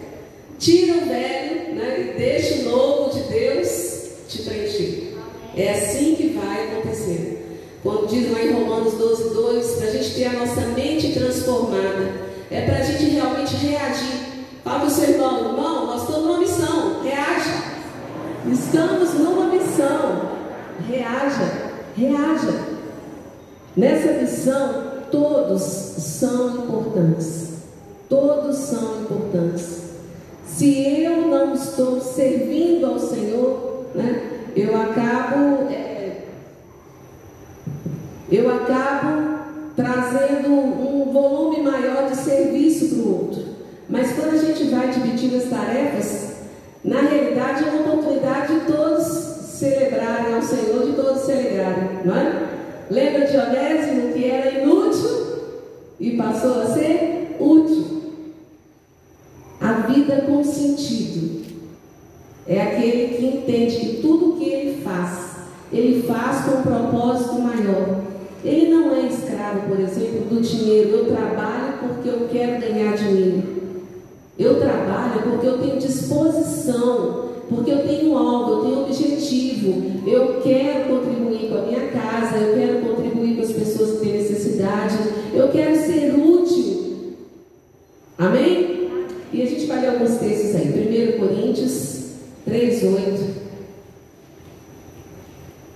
Tira 0.59 0.95
o 0.95 1.07
velho, 1.07 1.74
né, 1.74 2.14
e 2.14 2.18
deixe 2.18 2.61
o 2.61 2.70
novo 2.70 3.14
de 3.14 3.20
Deus 3.29 4.09
te 4.29 4.43
preencher. 4.43 5.16
É 5.57 5.70
assim 5.72 6.14
que 6.14 6.29
vai 6.29 6.68
acontecer. 6.68 7.61
Quando 7.83 8.09
diz 8.09 8.31
lá 8.33 8.43
em 8.43 8.53
Romanos 8.53 8.95
12, 8.95 9.35
2, 9.35 9.70
para 9.72 9.87
a 9.89 9.91
gente 9.93 10.14
ter 10.14 10.24
a 10.24 10.33
nossa 10.33 10.61
mente 10.68 11.12
transformada, 11.12 12.12
é 12.51 12.62
para 12.62 12.79
a 12.79 12.83
gente 12.83 13.11
realmente 13.11 13.55
reagir. 13.57 14.29
Fala 14.64 14.81
para 14.81 14.89
o 14.89 14.91
seu 14.91 15.11
irmão, 15.11 15.39
irmão, 15.39 15.87
nós 15.87 16.03
estamos 16.03 16.26
numa 16.26 16.39
missão, 16.39 17.03
reaja. 17.03 17.62
Estamos 18.51 19.14
numa 19.14 19.47
missão, 19.47 20.31
reaja, 20.89 21.72
reaja. 21.97 22.79
Nessa 23.76 24.12
missão, 24.12 24.85
todos 25.11 25.62
são 25.62 26.64
importantes. 26.64 27.47
Todos 28.09 28.57
são 28.57 29.03
importantes. 29.03 29.89
Se 30.47 31.03
eu 31.03 31.29
não 31.29 31.55
estou 31.55 32.01
servindo 32.01 32.87
ao 32.87 32.99
Senhor, 32.99 33.87
né, 33.95 34.43
eu 34.57 34.75
acabo 34.75 35.71
é, 35.71 36.23
eu 38.31 38.55
acabo 38.55 39.39
trazendo 39.77 40.51
um 40.51 41.11
volume 41.13 41.63
maior 41.63 42.11
de 42.11 42.17
serviço 42.17 42.89
para 42.89 43.05
o 43.05 43.23
outro. 43.25 43.43
Mas 43.89 44.13
quando 44.13 44.35
a 44.35 44.39
gente 44.39 44.65
vai 44.65 44.89
dividir 44.89 45.37
as 45.37 45.45
tarefas, 45.45 46.33
na 46.85 47.01
realidade 47.01 47.65
é 47.65 47.71
uma 47.71 47.95
oportunidade 47.95 48.55
de 48.55 48.73
todos 48.73 49.07
celebrarem 49.07 50.35
ao 50.35 50.43
Senhor, 50.43 50.87
de 50.87 50.93
todos 50.93 51.23
celebrarem, 51.23 52.01
não 52.05 52.17
é? 52.17 52.49
Lembra 52.91 53.27
de 53.27 53.37
Onésimo 53.37 54.13
que 54.13 54.31
era 54.31 54.61
inútil 54.61 55.39
e 56.01 56.17
passou 56.17 56.63
a 56.63 56.67
ser 56.67 57.18
vida 59.93 60.24
com 60.26 60.43
sentido 60.45 61.39
é 62.49 62.62
aquele 62.62 63.14
que 63.14 63.26
entende 63.26 63.76
que 63.76 63.97
tudo 64.01 64.39
que 64.39 64.49
ele 64.49 64.80
faz, 64.82 65.36
ele 65.70 66.03
faz 66.05 66.47
com 66.47 66.61
um 66.61 66.62
propósito 66.62 67.34
maior. 67.41 68.01
Ele 68.43 68.70
não 68.70 68.95
é 68.95 69.07
escravo, 69.07 69.68
por 69.68 69.78
exemplo, 69.78 70.20
do 70.30 70.41
dinheiro. 70.41 70.89
Eu 70.91 71.05
trabalho 71.07 71.74
porque 71.80 72.09
eu 72.09 72.28
quero 72.32 72.61
ganhar 72.61 72.97
dinheiro. 72.97 73.43
Eu 74.39 74.59
trabalho 74.59 75.22
porque 75.24 75.47
eu 75.47 75.59
tenho 75.59 75.78
disposição, 75.78 77.28
porque 77.51 77.70
eu 77.70 77.86
tenho 77.86 78.16
algo, 78.16 78.53
eu 78.53 78.64
tenho 78.64 78.82
objetivo. 78.84 80.09
Eu 80.09 80.41
quero 80.41 80.89
contribuir 80.89 81.51
com 81.51 81.59
a 81.59 81.62
minha 81.62 81.89
casa, 81.89 82.39
eu 82.39 82.55
quero 82.55 82.78
contribuir 82.80 83.36
com 83.36 83.43
as 83.43 83.53
pessoas 83.53 83.99
que 83.99 84.07
têm 84.07 84.12
necessidade. 84.14 84.97
Eu 85.34 85.49
quero 85.49 85.76
ser 85.76 86.14
útil. 86.14 87.14
Amém? 88.16 88.78
Gente 89.69 89.81
vai 89.81 89.81
ler 89.83 89.89
alguns 89.89 90.16
textos 90.19 90.55
aí. 90.57 91.14
1 91.14 91.19
Coríntios 91.19 91.99
3, 92.47 92.83
8. 92.85 93.35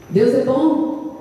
Deus 0.08 0.34
é 0.34 0.44
bom 0.44 1.16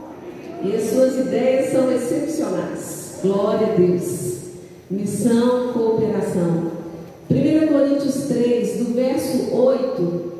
e 0.63 0.73
as 0.73 0.83
suas 0.83 1.17
ideias 1.17 1.73
são 1.73 1.91
excepcionais. 1.91 3.19
Glória 3.21 3.73
a 3.73 3.75
Deus. 3.75 4.37
Missão, 4.89 5.73
cooperação. 5.73 6.71
1 7.29 7.67
Coríntios 7.67 8.27
3, 8.27 8.77
do 8.77 8.93
verso 8.93 9.53
8 9.53 10.31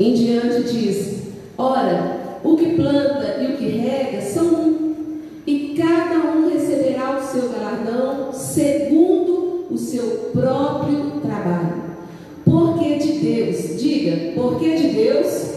em 0.00 0.14
diante, 0.14 0.72
diz: 0.72 1.18
Ora, 1.56 2.40
o 2.42 2.56
que 2.56 2.74
planta 2.74 3.40
e 3.40 3.54
o 3.54 3.56
que 3.56 3.68
rega 3.68 4.20
são 4.20 4.46
um, 4.46 4.77
cada 5.78 6.32
um 6.32 6.50
receberá 6.50 7.16
o 7.16 7.22
seu 7.22 7.48
galardão 7.50 8.32
segundo 8.32 9.66
o 9.70 9.78
seu 9.78 10.30
próprio 10.32 11.20
trabalho. 11.22 11.88
Porque 12.44 12.96
de 12.96 13.12
Deus, 13.18 13.80
diga, 13.80 14.32
porque 14.34 14.76
de 14.76 14.88
Deus, 14.88 15.48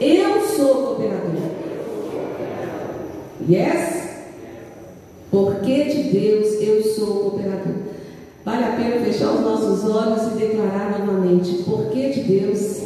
eu 0.00 0.40
sou 0.42 0.74
cooperador. 0.86 1.30
Yes? 3.48 4.00
Porque 5.30 5.84
de 5.84 6.02
Deus 6.04 6.60
eu 6.60 6.82
sou 6.82 7.30
cooperador. 7.30 7.74
Vale 8.44 8.64
a 8.64 8.76
pena 8.76 9.04
fechar 9.04 9.32
os 9.32 9.40
nossos 9.40 9.84
olhos 9.90 10.32
e 10.32 10.38
declarar 10.38 11.04
novamente: 11.04 11.62
porque 11.64 12.10
de 12.10 12.20
Deus 12.20 12.82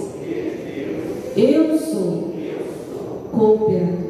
eu 1.37 1.79
sou 1.79 2.35
cooperador. 3.33 4.04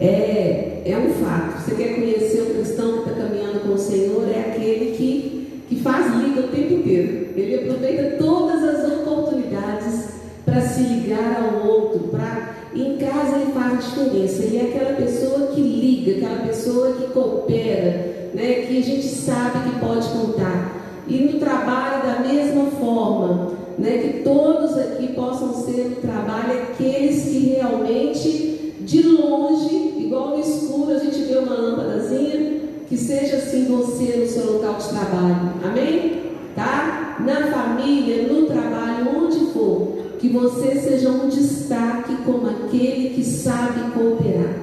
É, 0.00 0.82
é 0.86 0.96
um 0.96 1.10
fato. 1.22 1.62
Você 1.62 1.74
quer 1.74 1.94
conhecer 1.94 2.40
o 2.42 2.54
cristão 2.54 3.02
que 3.02 3.10
está 3.10 3.22
caminhando 3.22 3.60
com 3.60 3.74
o 3.74 3.78
Senhor? 3.78 4.26
É 4.28 4.52
aquele 4.52 4.96
que 4.96 5.40
que 5.70 5.76
faz 5.76 6.12
liga 6.16 6.40
o 6.40 6.48
tempo 6.48 6.74
inteiro. 6.74 7.28
Ele 7.36 7.54
aproveita 7.54 8.16
todas 8.18 8.60
as 8.64 8.92
oportunidades 8.92 10.08
para 10.44 10.60
se 10.62 10.82
ligar 10.82 11.40
ao 11.40 11.64
outro, 11.64 12.08
para 12.08 12.56
em 12.74 12.96
casa 12.96 13.36
ele 13.36 13.52
faz 13.52 13.74
a 13.74 13.76
diferença. 13.76 14.42
Ele 14.42 14.58
é 14.58 14.62
aquela 14.62 14.96
pessoa 14.96 15.46
que 15.48 15.60
liga, 15.60 16.16
aquela 16.16 16.44
pessoa 16.48 16.92
que 16.94 17.12
coopera, 17.12 18.30
né, 18.34 18.66
que 18.66 18.78
a 18.78 18.82
gente 18.82 19.06
sabe 19.06 19.70
que 19.70 19.78
pode 19.78 20.08
contar. 20.08 21.04
E 21.06 21.18
no 21.18 21.38
trabalho 21.38 22.02
da 22.02 22.18
mesma 22.20 22.66
forma, 22.72 23.52
né, 23.78 23.98
que 23.98 24.22
todos 24.24 24.76
aqui 24.76 25.12
possam 25.14 25.54
ser 25.54 25.84
no 25.84 25.96
trabalho 25.96 26.62
aqueles 26.62 27.24
que 27.26 27.54
realmente 27.54 28.49
de 28.90 29.02
longe, 29.04 29.94
igual 29.98 30.30
no 30.30 30.40
escuro, 30.40 30.90
a 30.90 30.98
gente 30.98 31.22
vê 31.22 31.38
uma 31.38 31.54
lâmpadazinha, 31.54 32.60
que 32.88 32.96
seja 32.96 33.36
assim 33.36 33.66
você 33.66 34.16
no 34.16 34.26
seu 34.26 34.54
local 34.54 34.74
de 34.74 34.88
trabalho. 34.88 35.52
Amém? 35.64 36.22
Tá? 36.56 37.18
Na 37.24 37.52
família, 37.52 38.26
no 38.26 38.46
trabalho, 38.46 39.16
onde 39.16 39.52
for. 39.52 39.96
Que 40.18 40.28
você 40.28 40.74
seja 40.74 41.08
um 41.08 41.28
destaque 41.28 42.16
como 42.26 42.48
aquele 42.48 43.10
que 43.10 43.24
sabe 43.24 43.92
cooperar. 43.92 44.56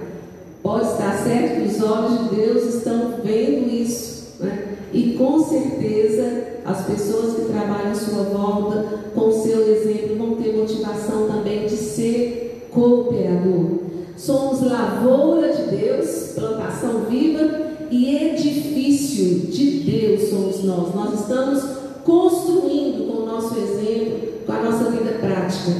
Pode 0.61 0.87
estar 0.87 1.23
certo 1.23 1.61
que 1.61 1.69
os 1.69 1.81
olhos 1.81 2.29
de 2.29 2.35
Deus 2.35 2.75
estão 2.75 3.13
vendo 3.23 3.71
isso. 3.71 4.35
Né? 4.41 4.75
E 4.91 5.13
com 5.13 5.41
certeza 5.41 6.47
as 6.65 6.85
pessoas 6.85 7.35
que 7.35 7.45
trabalham 7.45 7.91
à 7.91 7.95
sua 7.95 8.23
volta, 8.23 8.83
com 9.15 9.29
o 9.29 9.31
seu 9.31 9.73
exemplo, 9.73 10.17
vão 10.17 10.35
ter 10.35 10.53
motivação 10.53 11.29
também 11.29 11.65
de 11.65 11.77
ser 11.77 12.67
cooperador. 12.71 13.86
Somos 14.17 14.63
lavoura 14.63 15.53
de 15.53 15.77
Deus, 15.77 16.31
plantação 16.33 17.01
viva 17.07 17.67
e 17.91 18.15
edifício 18.15 19.41
de 19.51 19.81
Deus 19.81 20.29
somos 20.31 20.63
nós. 20.63 20.95
Nós 20.95 21.19
estamos 21.19 21.63
construindo 22.03 23.07
com 23.07 23.21
o 23.21 23.25
nosso 23.27 23.55
exemplo, 23.59 24.29
com 24.43 24.51
a 24.51 24.61
nossa 24.63 24.89
vida 24.89 25.19
prática. 25.19 25.71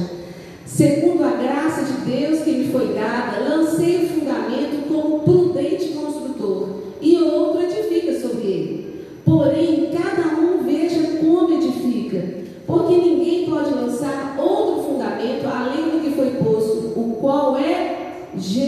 Segundo 0.64 1.24
a 1.24 1.30
graça 1.30 1.82
de 1.82 1.92
Deus 2.08 2.42
que 2.42 2.52
me 2.52 2.68
foi 2.68 2.94
dada, 2.94 3.40
lancei 3.40 4.04
o 4.04 4.08
fundamento 4.08 4.86
como 4.86 5.18
prudente 5.20 5.88
construtor, 5.88 6.68
e 7.02 7.16
outro 7.16 7.62
edifica 7.62 8.20
sobre 8.20 8.46
ele. 8.46 9.04
Porém, 9.24 9.90
cada 9.90 10.40
um 10.40 10.62
veja 10.62 11.18
como 11.18 11.54
edifica, 11.54 12.24
porque 12.68 12.94
ninguém 12.94 13.50
pode 13.50 13.74
lançar 13.74 14.36
outro 14.38 14.84
fundamento 14.84 15.44
além 15.44 15.90
do 15.90 16.02
que 16.04 16.14
foi 16.14 16.30
posto, 16.30 16.92
o 16.94 17.16
qual 17.20 17.58
é 17.58 17.98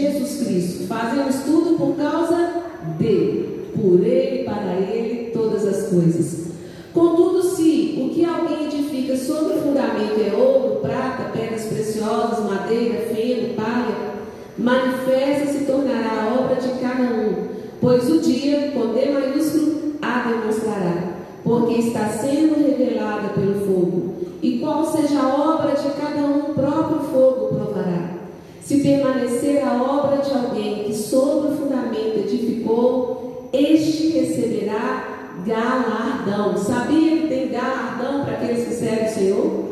Jesus 0.01 0.43
Cristo. 0.43 0.87
Fazemos 0.87 1.35
tudo 1.45 1.77
por 1.77 1.95
causa 1.95 2.63
dele, 2.97 3.69
por 3.75 4.05
ele, 4.05 4.43
para 4.43 4.73
ele, 4.73 5.31
todas 5.31 5.65
as 5.65 5.89
coisas. 5.89 6.51
Contudo, 6.93 7.43
se 7.43 8.01
o 8.01 8.09
que 8.13 8.25
alguém 8.25 8.65
edifica 8.65 9.15
sobre 9.15 9.53
o 9.55 9.61
fundamento 9.61 10.19
é 10.19 10.35
ouro, 10.35 10.81
prata, 10.81 11.31
pedras 11.31 11.65
preciosas, 11.65 12.45
madeira, 12.49 13.13
feno, 13.13 13.53
palha, 13.53 14.11
manifesta 14.57 15.53
se 15.53 15.65
tornará 15.65 16.23
a 16.23 16.43
obra 16.43 16.55
de 16.55 16.67
cada 16.81 17.03
um, 17.03 17.47
pois 17.79 18.09
o 18.09 18.19
dia, 18.19 18.71
com 18.71 18.93
D 18.93 19.09
maiúsculo, 19.11 19.93
a 20.01 20.27
demonstrará, 20.27 21.13
porque 21.43 21.75
está 21.75 22.09
sendo 22.09 22.55
revelada 22.55 23.29
pelo 23.29 23.65
fogo. 23.65 24.15
E 24.41 24.59
qual 24.59 24.85
seja 24.85 25.19
a 25.19 25.53
obra 25.53 25.75
de 25.75 25.89
cada 25.91 26.21
um, 26.27 26.51
o 26.51 26.53
próprio 26.53 26.99
fogo 27.11 27.55
provará. 27.55 28.10
Se 28.71 28.79
permanecer 28.79 29.61
a 29.65 29.83
obra 29.83 30.21
de 30.21 30.31
alguém 30.31 30.85
que 30.85 30.95
sobre 30.95 31.49
o 31.49 31.57
fundamento 31.57 32.19
edificou, 32.19 33.49
este 33.51 34.17
receberá 34.17 35.33
galardão. 35.45 36.55
Sabia 36.55 37.17
que 37.17 37.27
tem 37.27 37.49
galardão 37.49 38.23
para 38.23 38.35
aqueles 38.35 38.65
que 38.65 38.73
servem 38.73 39.07
o 39.07 39.13
Senhor? 39.13 39.65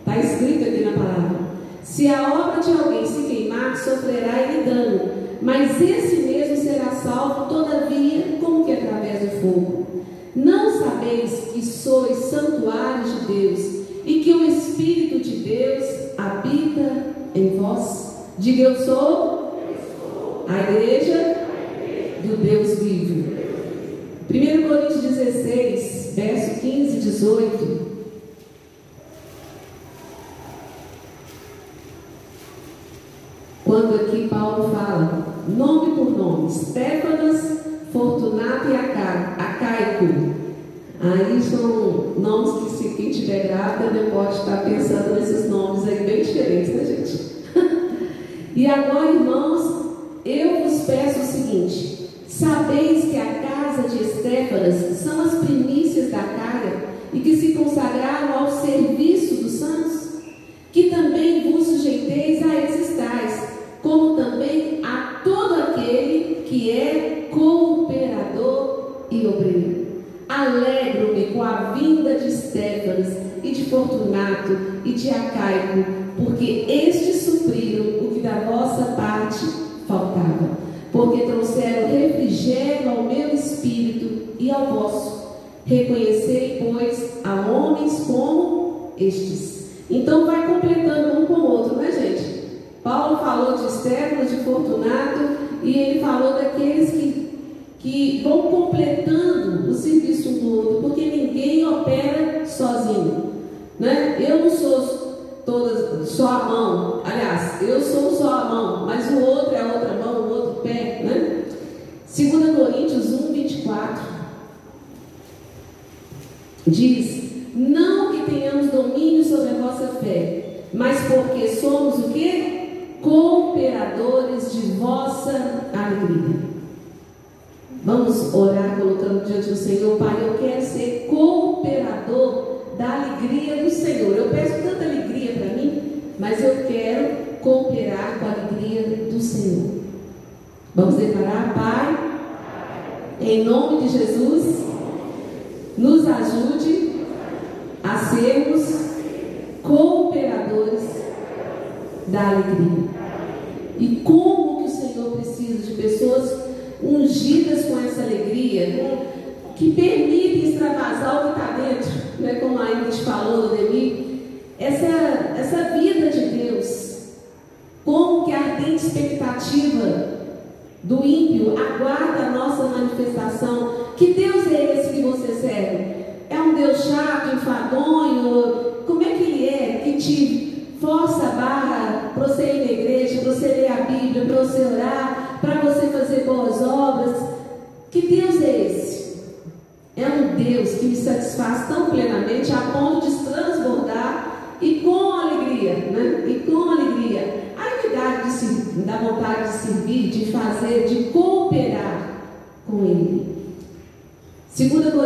Está 0.00 0.18
escrito 0.18 0.68
aqui 0.68 0.84
na 0.84 0.92
palavra. 0.92 1.38
Se 1.82 2.06
a 2.08 2.34
obra 2.34 2.60
de 2.60 2.70
alguém 2.70 3.06
se 3.06 3.22
queimar, 3.22 3.74
sofrerá 3.78 4.42
ele 4.42 4.70
dano, 4.70 5.10
mas 5.40 5.80
esse 5.80 6.16
mesmo 6.16 6.58
será 6.58 6.90
salvo, 7.02 7.48
todavia, 7.48 8.36
como 8.42 8.66
que 8.66 8.72
através 8.72 9.20
do 9.20 9.40
fogo. 9.40 9.86
Não 10.36 10.78
sabeis 10.78 11.32
que 11.54 11.64
sois 11.64 12.18
santuários 12.26 13.20
de 13.20 13.26
Deus 13.26 13.60
e 14.04 14.20
que 14.20 14.34
o 14.34 14.44
Espírito 14.44 15.18
de 15.18 15.36
Deus 15.36 15.84
habita 16.18 17.06
em 17.34 17.56
vós? 17.56 18.07
Diga 18.38 18.62
eu 18.62 18.76
sou 18.76 19.58
a 20.48 20.70
igreja 20.70 21.38
do 22.22 22.36
Deus 22.36 22.78
vivo. 22.78 23.36
1 24.30 24.68
Coríntios 24.68 25.00
16, 25.00 26.12
verso 26.14 26.60
15 26.60 26.96
e 26.96 27.00
18. 27.00 27.88
Quando 33.64 33.94
aqui 33.96 34.28
Paulo 34.28 34.70
fala, 34.72 35.26
nome 35.48 35.96
por 35.96 36.16
nome, 36.16 36.48
Stefanas, 36.52 37.58
Fortunato 37.92 38.68
e 38.68 38.76
Acaico. 38.76 40.48
Aí 41.00 41.42
são 41.42 42.14
nomes 42.16 42.62
que 42.62 42.70
se 42.76 42.94
quem 42.94 43.10
tiver 43.10 43.48
grávida 43.48 44.10
pode 44.12 44.36
estar 44.36 44.57
E 48.58 48.66
agora, 48.66 49.12
irmãos, 49.12 49.77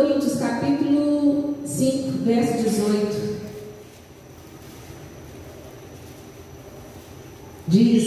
Coríntios 0.03 0.33
capítulo 0.33 1.55
5, 1.65 2.25
verso 2.25 2.61
18. 2.61 3.33
Diz 7.67 8.02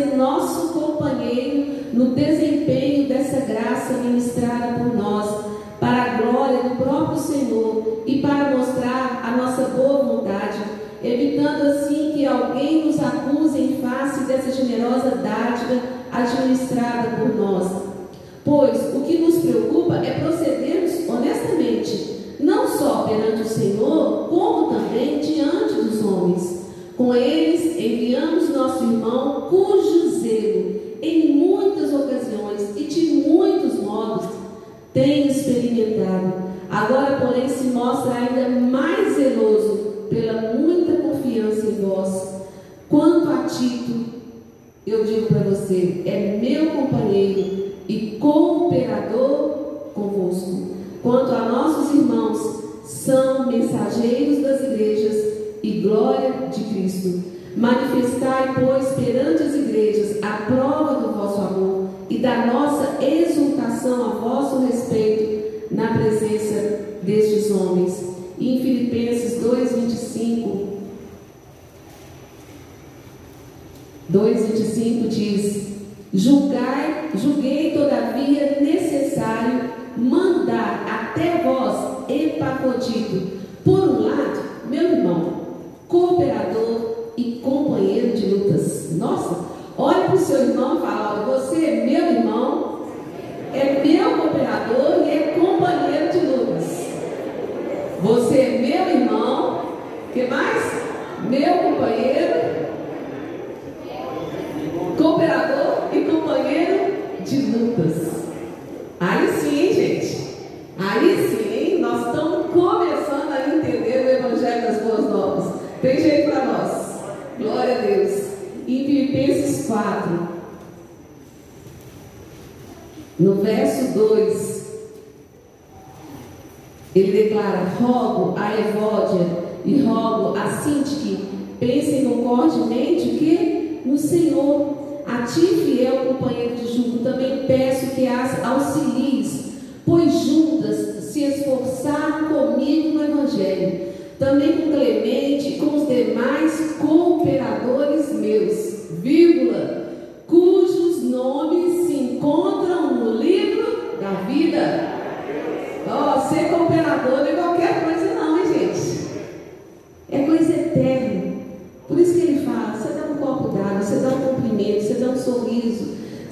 ser 0.00 0.16
nosso 0.16 0.72
companheiro 0.72 1.90
no 1.92 2.14
desempenho 2.14 3.08
dessa 3.08 3.40
graça 3.40 3.92
ministrada 3.94 4.78
por 4.78 4.94
nós, 4.94 5.44
para 5.78 6.02
a 6.02 6.16
glória 6.22 6.62
do 6.62 6.76
próprio 6.76 7.18
Senhor 7.18 8.02
e 8.06 8.20
para 8.20 8.56
mostrar 8.56 9.22
a 9.22 9.36
nossa 9.36 9.62
boa 9.68 10.04
vontade, 10.04 10.58
evitando 11.02 11.62
assim 11.62 12.12
que 12.14 12.26
alguém 12.26 12.86
nos 12.86 12.98
acuse 12.98 13.58
em 13.58 13.82
face 13.82 14.24
dessa 14.24 14.52
generosa 14.52 15.10
dádiva 15.16 15.82
administrada 16.12 17.16
por 17.18 17.34
nós. 17.34 17.79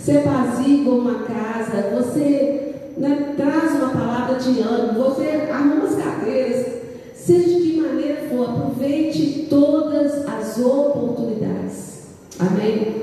Você 0.09 0.16
apazigua 0.16 0.94
uma 0.94 1.24
casa, 1.24 1.90
você 1.94 2.72
né, 2.97 3.35
traz 3.36 3.72
uma 3.72 3.90
palavra 3.90 4.39
de 4.39 4.59
ânimo, 4.59 5.05
você 5.05 5.51
arruma 5.52 5.85
as 5.85 5.97
cadeiras, 5.97 6.66
seja 7.12 7.60
de 7.60 7.72
que 7.72 7.80
maneira 7.82 8.26
for, 8.30 8.48
aproveite 8.48 9.47
todas 9.51 10.26
as 10.26 10.59
oportunidades. 10.64 12.06
Amém? 12.39 13.02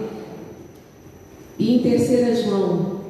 E 1.60 1.76
em 1.76 1.84
terceira 1.84 2.34
João, 2.34 3.02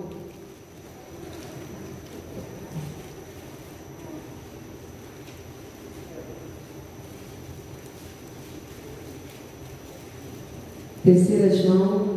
terceira 11.02 11.56
João 11.56 12.15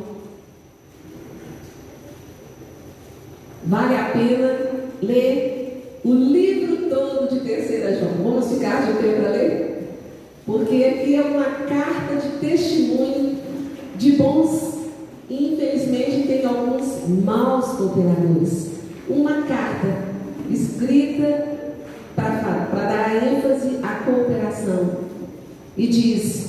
pena 4.18 4.58
ler 5.00 6.00
o 6.04 6.12
livro 6.12 6.88
todo 6.88 7.28
de 7.32 7.40
terceira 7.40 7.96
João. 7.98 8.12
Vamos 8.22 8.52
ficar 8.52 8.86
de 8.86 8.92
pé 8.98 9.12
para 9.12 9.30
ler? 9.30 9.88
Porque 10.44 10.84
aqui 10.84 11.14
é 11.14 11.22
uma 11.22 11.44
carta 11.44 12.16
de 12.16 12.38
testemunho 12.38 13.36
de 13.96 14.12
bons 14.12 14.78
infelizmente 15.30 16.26
tem 16.26 16.44
alguns 16.44 17.06
maus 17.24 17.66
cooperadores. 17.76 18.68
Uma 19.08 19.42
carta 19.42 20.08
escrita 20.50 21.58
para 22.14 22.68
dar 22.72 23.14
ênfase 23.16 23.78
à 23.82 24.04
cooperação 24.04 25.08
e 25.76 25.86
diz 25.86 26.47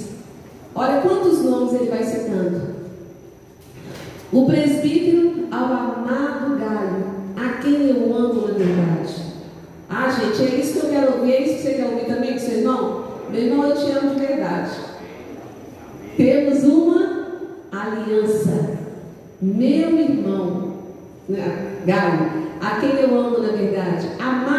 Gaio, 21.85 22.30
a 22.60 22.80
quem 22.80 22.99
eu 22.99 23.18
amo 23.18 23.39
na 23.39 23.49
verdade, 23.49 24.10
amar 24.19 24.59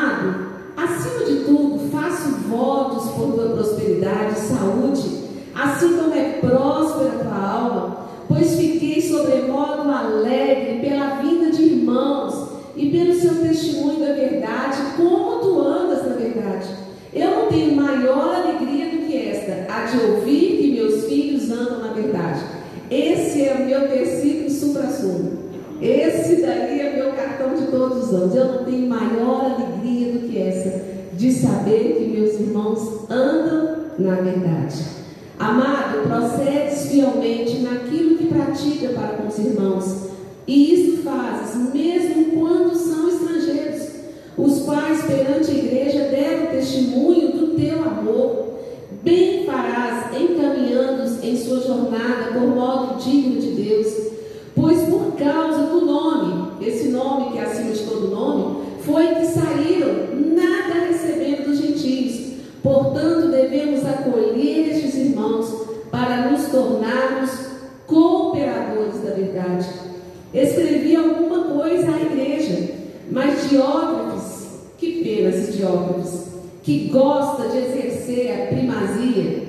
que 76.63 76.89
gosta 76.89 77.49
de 77.49 77.59
exercer 77.59 78.31
a 78.33 78.47
primazia, 78.55 79.43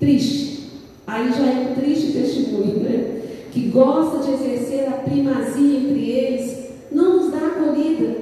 triste, 0.00 0.70
aí 1.06 1.30
já 1.32 1.46
é 1.46 1.70
um 1.70 1.74
triste 1.74 2.12
testemunho, 2.12 2.80
né? 2.80 3.22
Que 3.52 3.68
gosta 3.68 4.18
de 4.18 4.32
exercer 4.32 4.88
a 4.88 4.92
primazia 4.92 5.78
entre 5.78 6.10
eles, 6.10 6.58
não 6.90 7.16
nos 7.16 7.30
dá 7.30 7.38
acolhida. 7.38 8.16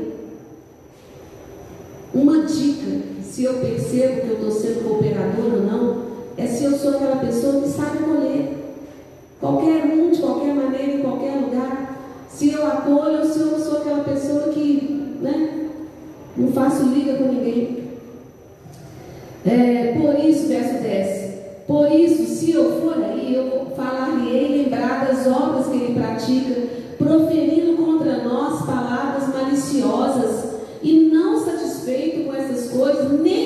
Uma 2.15 2.45
dica, 2.45 3.03
se 3.23 3.45
eu 3.45 3.55
percebo 3.55 4.21
que 4.23 4.29
eu 4.29 4.35
estou 4.35 4.51
sendo 4.51 4.89
cooperador 4.89 5.55
ou 5.55 5.63
não, 5.63 6.03
é 6.37 6.47
se 6.47 6.65
eu 6.65 6.73
sou 6.73 6.93
aquela 6.93 7.17
pessoa 7.17 7.63
que 7.63 7.69
sabe 7.69 7.99
acolher. 7.99 8.57
Qualquer 9.41 9.85
um, 9.85 10.11
de 10.11 10.19
qualquer 10.19 10.55
maneira, 10.55 10.93
em 10.95 11.03
qualquer 11.03 11.35
lugar. 11.41 12.27
Se 12.31 12.53
eu 12.53 12.67
acolho 12.67 13.25
se 13.25 13.41
eu 13.41 13.59
sou 13.59 13.79
aquela 13.79 14.05
pessoa 14.05 14.49
que 14.49 15.17
né, 15.21 15.56
não 16.37 16.53
faço 16.53 16.85
liga 16.85 17.15
com 17.15 17.33
ninguém. 17.33 17.87
É, 19.45 19.97
por 20.01 20.19
isso, 20.19 20.49
verso 20.49 20.83
10. 20.83 21.27
Por 21.67 21.91
isso, 21.91 22.25
se 22.27 22.53
eu 22.53 22.81
for 22.81 23.03
aí, 23.03 23.35
eu 23.35 23.67
falar-lhe-ei 23.77 24.65
lembrar 24.65 25.07
das 25.07 25.27
obras 25.27 25.67
que 25.67 25.77
ele 25.77 25.95
pratica, 25.95 26.63
proferindo 26.99 27.77
contra 27.77 28.23
nós 28.25 28.65
palavras 28.67 29.29
maliciosas, 29.35 30.57
e 30.83 31.11
não 31.13 31.45
satisfeito 31.45 32.25
com 32.25 32.35
essas 32.35 32.71
coisas, 32.71 33.21
nem 33.21 33.46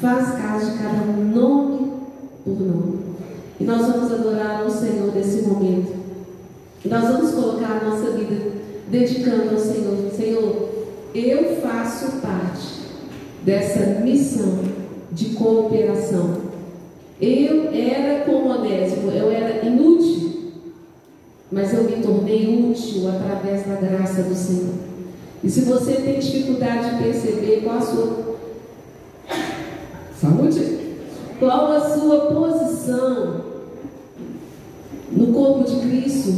Faz 0.00 0.30
caso 0.30 0.70
de 0.72 0.78
cada 0.78 1.02
um, 1.02 1.30
nome 1.30 1.92
por 2.44 2.60
nome. 2.60 3.00
E 3.58 3.64
nós 3.64 3.86
vamos 3.86 4.12
adorar 4.12 4.62
ao 4.62 4.70
Senhor 4.70 5.14
nesse 5.14 5.42
momento. 5.42 5.92
E 6.84 6.88
nós 6.88 7.04
vamos 7.04 7.32
colocar 7.32 7.80
a 7.80 7.84
nossa 7.84 8.10
vida 8.12 8.52
dedicando 8.88 9.50
ao 9.50 9.58
Senhor. 9.58 10.10
Senhor, 10.16 10.68
eu 11.14 11.56
faço 11.60 12.20
parte 12.20 12.80
dessa 13.44 14.00
missão 14.00 14.60
de 15.12 15.30
cooperação 15.30 16.50
eu 17.20 17.68
era 17.70 18.24
como 18.24 18.48
Onésimo, 18.48 19.10
eu 19.10 19.30
era 19.30 19.66
inútil, 19.66 20.52
mas 21.52 21.74
eu 21.74 21.84
me 21.84 22.02
tornei 22.02 22.70
útil 22.70 23.10
através 23.10 23.66
da 23.66 23.74
graça 23.74 24.22
do 24.22 24.34
Senhor. 24.34 24.74
E 25.44 25.50
se 25.50 25.62
você 25.62 25.94
tem 25.96 26.18
dificuldade 26.18 26.96
de 26.96 27.02
perceber 27.02 27.60
qual 27.62 27.76
a 27.76 27.80
sua 27.82 28.39
saúde, 30.20 30.78
qual 31.38 31.72
a 31.72 31.80
sua 31.80 32.20
posição 32.26 33.40
no 35.10 35.26
corpo 35.32 35.64
de 35.64 35.80
Cristo, 35.80 36.34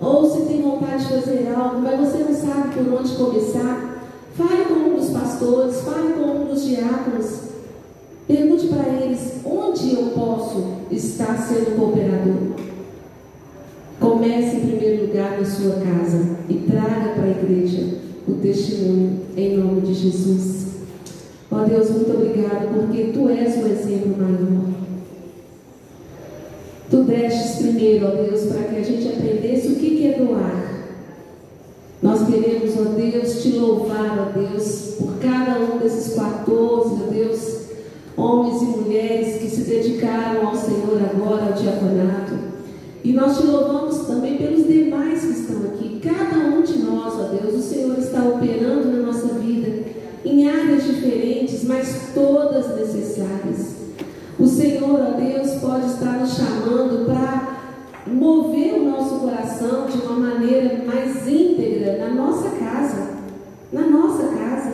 ou 0.00 0.28
se 0.28 0.42
tem 0.46 0.60
vontade 0.60 1.04
de 1.04 1.14
fazer 1.14 1.54
algo, 1.54 1.80
mas 1.80 2.00
você 2.00 2.24
não 2.24 2.34
sabe 2.34 2.74
por 2.74 3.00
onde 3.00 3.14
começar, 3.14 4.04
fale 4.36 4.64
com 4.64 4.74
um 4.74 4.96
dos 4.96 5.10
pastores, 5.10 5.80
fale 5.82 6.14
com 6.14 6.42
um 6.42 6.44
dos 6.46 6.64
diáconos. 6.64 7.42
Pergunte 8.26 8.66
para 8.66 8.88
eles 8.88 9.34
onde 9.44 9.94
eu 9.94 10.06
posso 10.14 10.64
estar 10.90 11.36
sendo 11.38 11.76
cooperador. 11.76 12.56
Comece 14.00 14.56
em 14.56 14.66
primeiro 14.66 15.06
lugar 15.06 15.38
na 15.38 15.44
sua 15.44 15.74
casa 15.74 16.36
e 16.48 16.54
traga 16.54 17.14
para 17.14 17.24
a 17.24 17.30
igreja 17.30 17.98
o 18.26 18.32
testemunho 18.34 19.20
em 19.36 19.56
nome 19.56 19.82
de 19.82 19.94
Jesus. 19.94 20.71
Ó 21.52 21.60
oh 21.60 21.68
Deus, 21.68 21.90
muito 21.90 22.10
obrigado 22.12 22.72
porque 22.72 23.12
tu 23.12 23.28
és 23.28 23.62
o 23.62 23.68
exemplo 23.68 24.16
maior. 24.16 24.72
Tu 26.90 27.02
destes 27.04 27.56
primeiro, 27.56 28.06
ó 28.06 28.08
oh 28.08 28.22
Deus, 28.22 28.44
para 28.46 28.62
que 28.64 28.76
a 28.76 28.82
gente 28.82 29.06
aprendesse 29.08 29.68
o 29.68 29.76
que 29.76 30.06
é 30.06 30.18
doar. 30.18 30.86
Nós 32.00 32.26
queremos, 32.26 32.74
ó 32.78 32.84
Deus, 32.94 33.42
te 33.42 33.50
louvar, 33.50 34.18
ó 34.18 34.38
Deus, 34.38 34.94
por 34.98 35.18
cada 35.20 35.60
um 35.60 35.78
desses 35.78 36.14
14, 36.14 36.46
ó 36.48 37.10
Deus 37.12 37.62
homens 38.16 38.62
e 38.62 38.64
mulheres 38.64 39.36
que 39.36 39.50
se 39.50 39.62
dedicaram 39.62 40.48
ao 40.48 40.54
Senhor 40.54 41.00
agora, 41.02 41.48
ao 41.48 41.52
diaconato. 41.52 42.32
E 43.04 43.12
nós 43.12 43.36
te 43.36 43.46
louvamos 43.46 44.06
também 44.06 44.38
pelos 44.38 44.66
demais 44.66 45.20
que 45.20 45.32
estão 45.32 45.58
aqui, 45.66 46.00
cada 46.02 46.46
um 46.48 46.62
em 50.24 50.48
áreas 50.48 50.84
diferentes, 50.84 51.64
mas 51.64 52.10
todas 52.14 52.76
necessárias. 52.76 53.76
O 54.38 54.46
Senhor, 54.46 55.00
ó 55.00 55.20
Deus, 55.20 55.60
pode 55.60 55.86
estar 55.86 56.18
nos 56.18 56.34
chamando 56.34 57.06
para 57.06 57.52
mover 58.06 58.74
o 58.74 58.84
nosso 58.84 59.16
coração 59.16 59.86
de 59.86 59.98
uma 59.98 60.16
maneira 60.16 60.82
mais 60.84 61.28
íntegra 61.28 61.98
na 61.98 62.14
nossa 62.14 62.50
casa, 62.50 63.10
na 63.72 63.82
nossa 63.82 64.24
casa, 64.24 64.72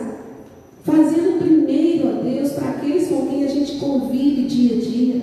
fazendo 0.83 1.39
primeiro, 1.39 2.09
ó 2.09 2.23
Deus, 2.23 2.51
para 2.53 2.69
aqueles 2.69 3.07
com 3.07 3.27
quem 3.27 3.43
a 3.43 3.47
gente 3.47 3.77
convive 3.79 4.45
dia 4.45 4.77
a 4.77 4.79
dia. 4.79 5.21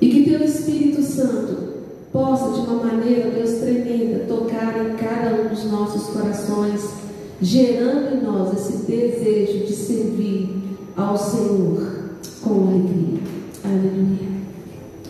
E 0.00 0.08
que 0.08 0.30
teu 0.30 0.44
Espírito 0.44 1.02
Santo 1.02 1.68
possa, 2.12 2.52
de 2.52 2.60
uma 2.60 2.84
maneira, 2.84 3.30
Deus, 3.30 3.58
tremenda, 3.58 4.24
tocar 4.28 4.86
em 4.86 4.96
cada 4.96 5.42
um 5.42 5.48
dos 5.48 5.64
nossos 5.64 6.08
corações 6.14 6.97
gerando 7.40 8.16
em 8.16 8.22
nós 8.22 8.52
esse 8.54 8.86
desejo 8.86 9.66
de 9.66 9.72
servir 9.72 10.50
ao 10.96 11.16
Senhor 11.16 12.10
com 12.42 12.68
alegria. 12.68 13.20
Aleluia. 13.64 14.28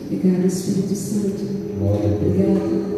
Obrigado, 0.03 0.47
Espírito 0.47 0.95
Santo. 0.95 1.45
Obrigado. 1.81 2.98